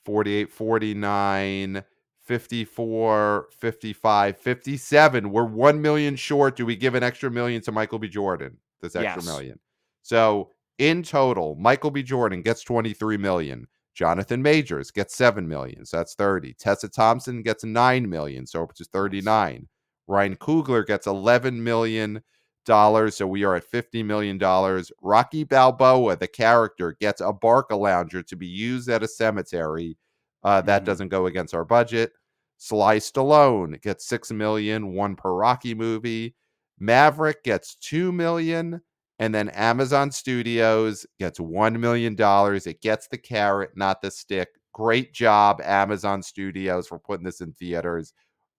[0.04, 1.84] 48, 49,
[2.22, 5.30] 54, 55, 57.
[5.30, 6.56] We're 1 million short.
[6.56, 8.08] Do we give an extra million to Michael B.
[8.08, 8.56] Jordan?
[8.80, 9.26] This extra Yes.
[9.26, 9.58] million.
[10.02, 12.02] So in total, Michael B.
[12.02, 13.66] Jordan gets 23 million.
[13.94, 15.86] Jonathan Majors gets 7 million.
[15.86, 16.52] So that's 30.
[16.54, 18.46] Tessa Thompson gets 9 million.
[18.46, 19.68] So it's to 39.
[20.06, 22.22] Ryan Coogler gets 11 million
[22.64, 23.16] dollars.
[23.16, 24.90] So we are at fifty million dollars.
[25.02, 29.96] Rocky Balboa, the character, gets a Barca lounger to be used at a cemetery.
[30.42, 30.86] Uh, that Mhm.
[30.86, 32.12] doesn't go against our budget.
[32.58, 36.34] Sly Stallone gets six million, one per Rocky movie.
[36.78, 38.80] Maverick gets two million,
[39.18, 42.66] and then Amazon Studios gets one million dollars.
[42.66, 44.48] It gets the carrot, not the stick.
[44.72, 48.12] Great job, Amazon Studios, for putting this in theaters.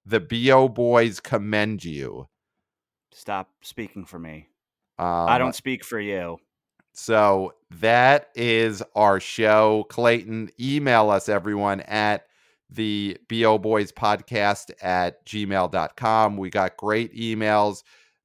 [0.07, 2.29] The BO boys commend you.
[3.11, 4.47] Stop speaking for me.
[4.97, 6.37] Um, I don't speak for you.
[6.93, 9.85] So that is our show.
[9.89, 12.23] Clayton, email us everyone at
[12.69, 16.37] the BO Boys podcast at gmail.com.
[16.37, 17.83] We got great emails.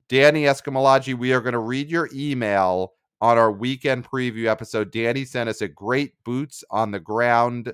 [0.09, 4.93] Danny Escamalaji, we are going to read your email on our weekend preview episode.
[4.93, 7.73] Danny sent us a great boots on the ground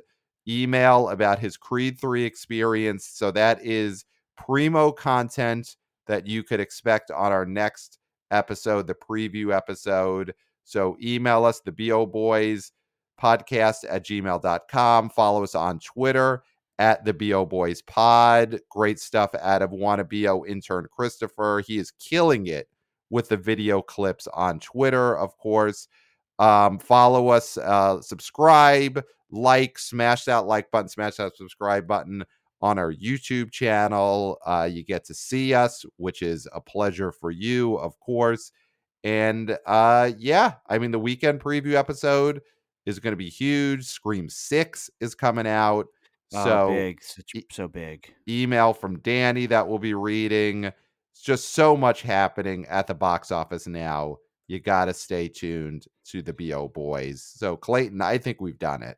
[0.48, 3.06] email about his Creed 3 experience.
[3.06, 4.04] So that is
[4.36, 5.76] primo content
[6.06, 7.98] that you could expect on our next
[8.30, 10.34] episode, the preview episode.
[10.64, 12.72] So email us, the BO Boys
[13.20, 15.10] podcast at gmail.com.
[15.10, 16.42] Follow us on Twitter
[16.78, 18.60] at the BO Boys Pod.
[18.70, 21.62] Great stuff out of Wanna BO intern Christopher.
[21.66, 22.68] He is killing it
[23.10, 25.88] with the video clips on Twitter, of course.
[26.38, 32.24] Um, follow us, uh, subscribe, like, smash that like button, smash that subscribe button
[32.60, 34.38] on our YouTube channel.
[34.46, 38.50] Uh, you get to see us, which is a pleasure for you, of course.
[39.04, 42.40] And uh, yeah, I mean, the weekend preview episode
[42.84, 43.84] is going to be huge.
[43.86, 45.86] Scream 6 is coming out.
[46.34, 47.02] Oh, So, big.
[47.02, 48.12] Such, e- so big.
[48.28, 50.64] email from Danny that we'll be reading.
[50.64, 54.16] It's just so much happening at the box office now.
[54.48, 57.22] You got to stay tuned to the BO boys.
[57.22, 58.96] So, Clayton, I think we've done it.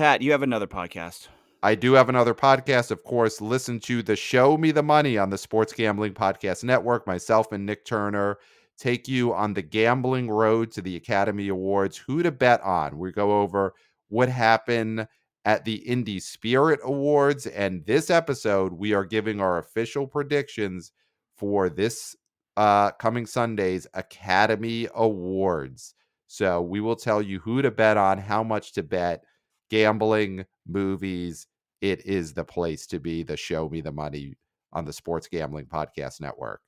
[0.00, 1.28] Pat, you have another podcast.
[1.62, 3.42] I do have another podcast, of course.
[3.42, 7.06] Listen to the Show Me the Money on the Sports Gambling Podcast Network.
[7.06, 8.38] Myself and Nick Turner
[8.78, 11.98] take you on the gambling road to the Academy Awards.
[11.98, 12.96] Who to bet on?
[12.96, 13.74] We go over
[14.08, 15.06] what happened
[15.44, 17.46] at the Indie Spirit Awards.
[17.46, 20.92] And this episode, we are giving our official predictions
[21.36, 22.16] for this
[22.56, 25.94] uh, coming Sunday's Academy Awards.
[26.26, 29.24] So we will tell you who to bet on, how much to bet,
[29.70, 31.46] gambling, movies.
[31.80, 33.22] It is the place to be.
[33.22, 34.36] The Show Me the Money
[34.72, 36.60] on the Sports Gambling Podcast Network.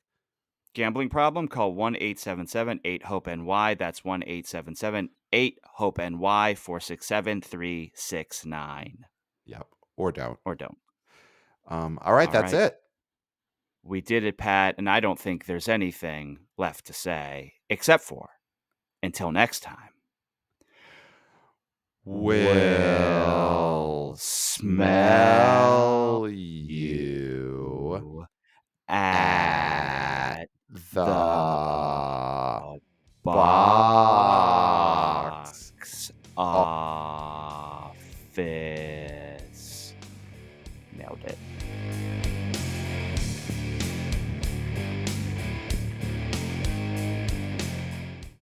[0.75, 1.49] Gambling problem?
[1.49, 3.75] Call 1 877 8 HOPE NY.
[3.75, 8.99] That's 1 877 8 HOPE NY 467 369.
[9.45, 9.67] Yep.
[9.97, 10.39] Or don't.
[10.47, 10.79] Or don't.
[11.69, 12.63] Um, all right, All that's right.
[12.63, 12.77] it.
[13.85, 18.31] We did it, Pat, and I don't think there's anything left to say except for
[19.03, 19.92] until next time.
[22.05, 22.57] Will
[24.17, 28.27] smell you
[28.89, 30.47] at
[30.93, 31.05] the
[33.23, 33.92] box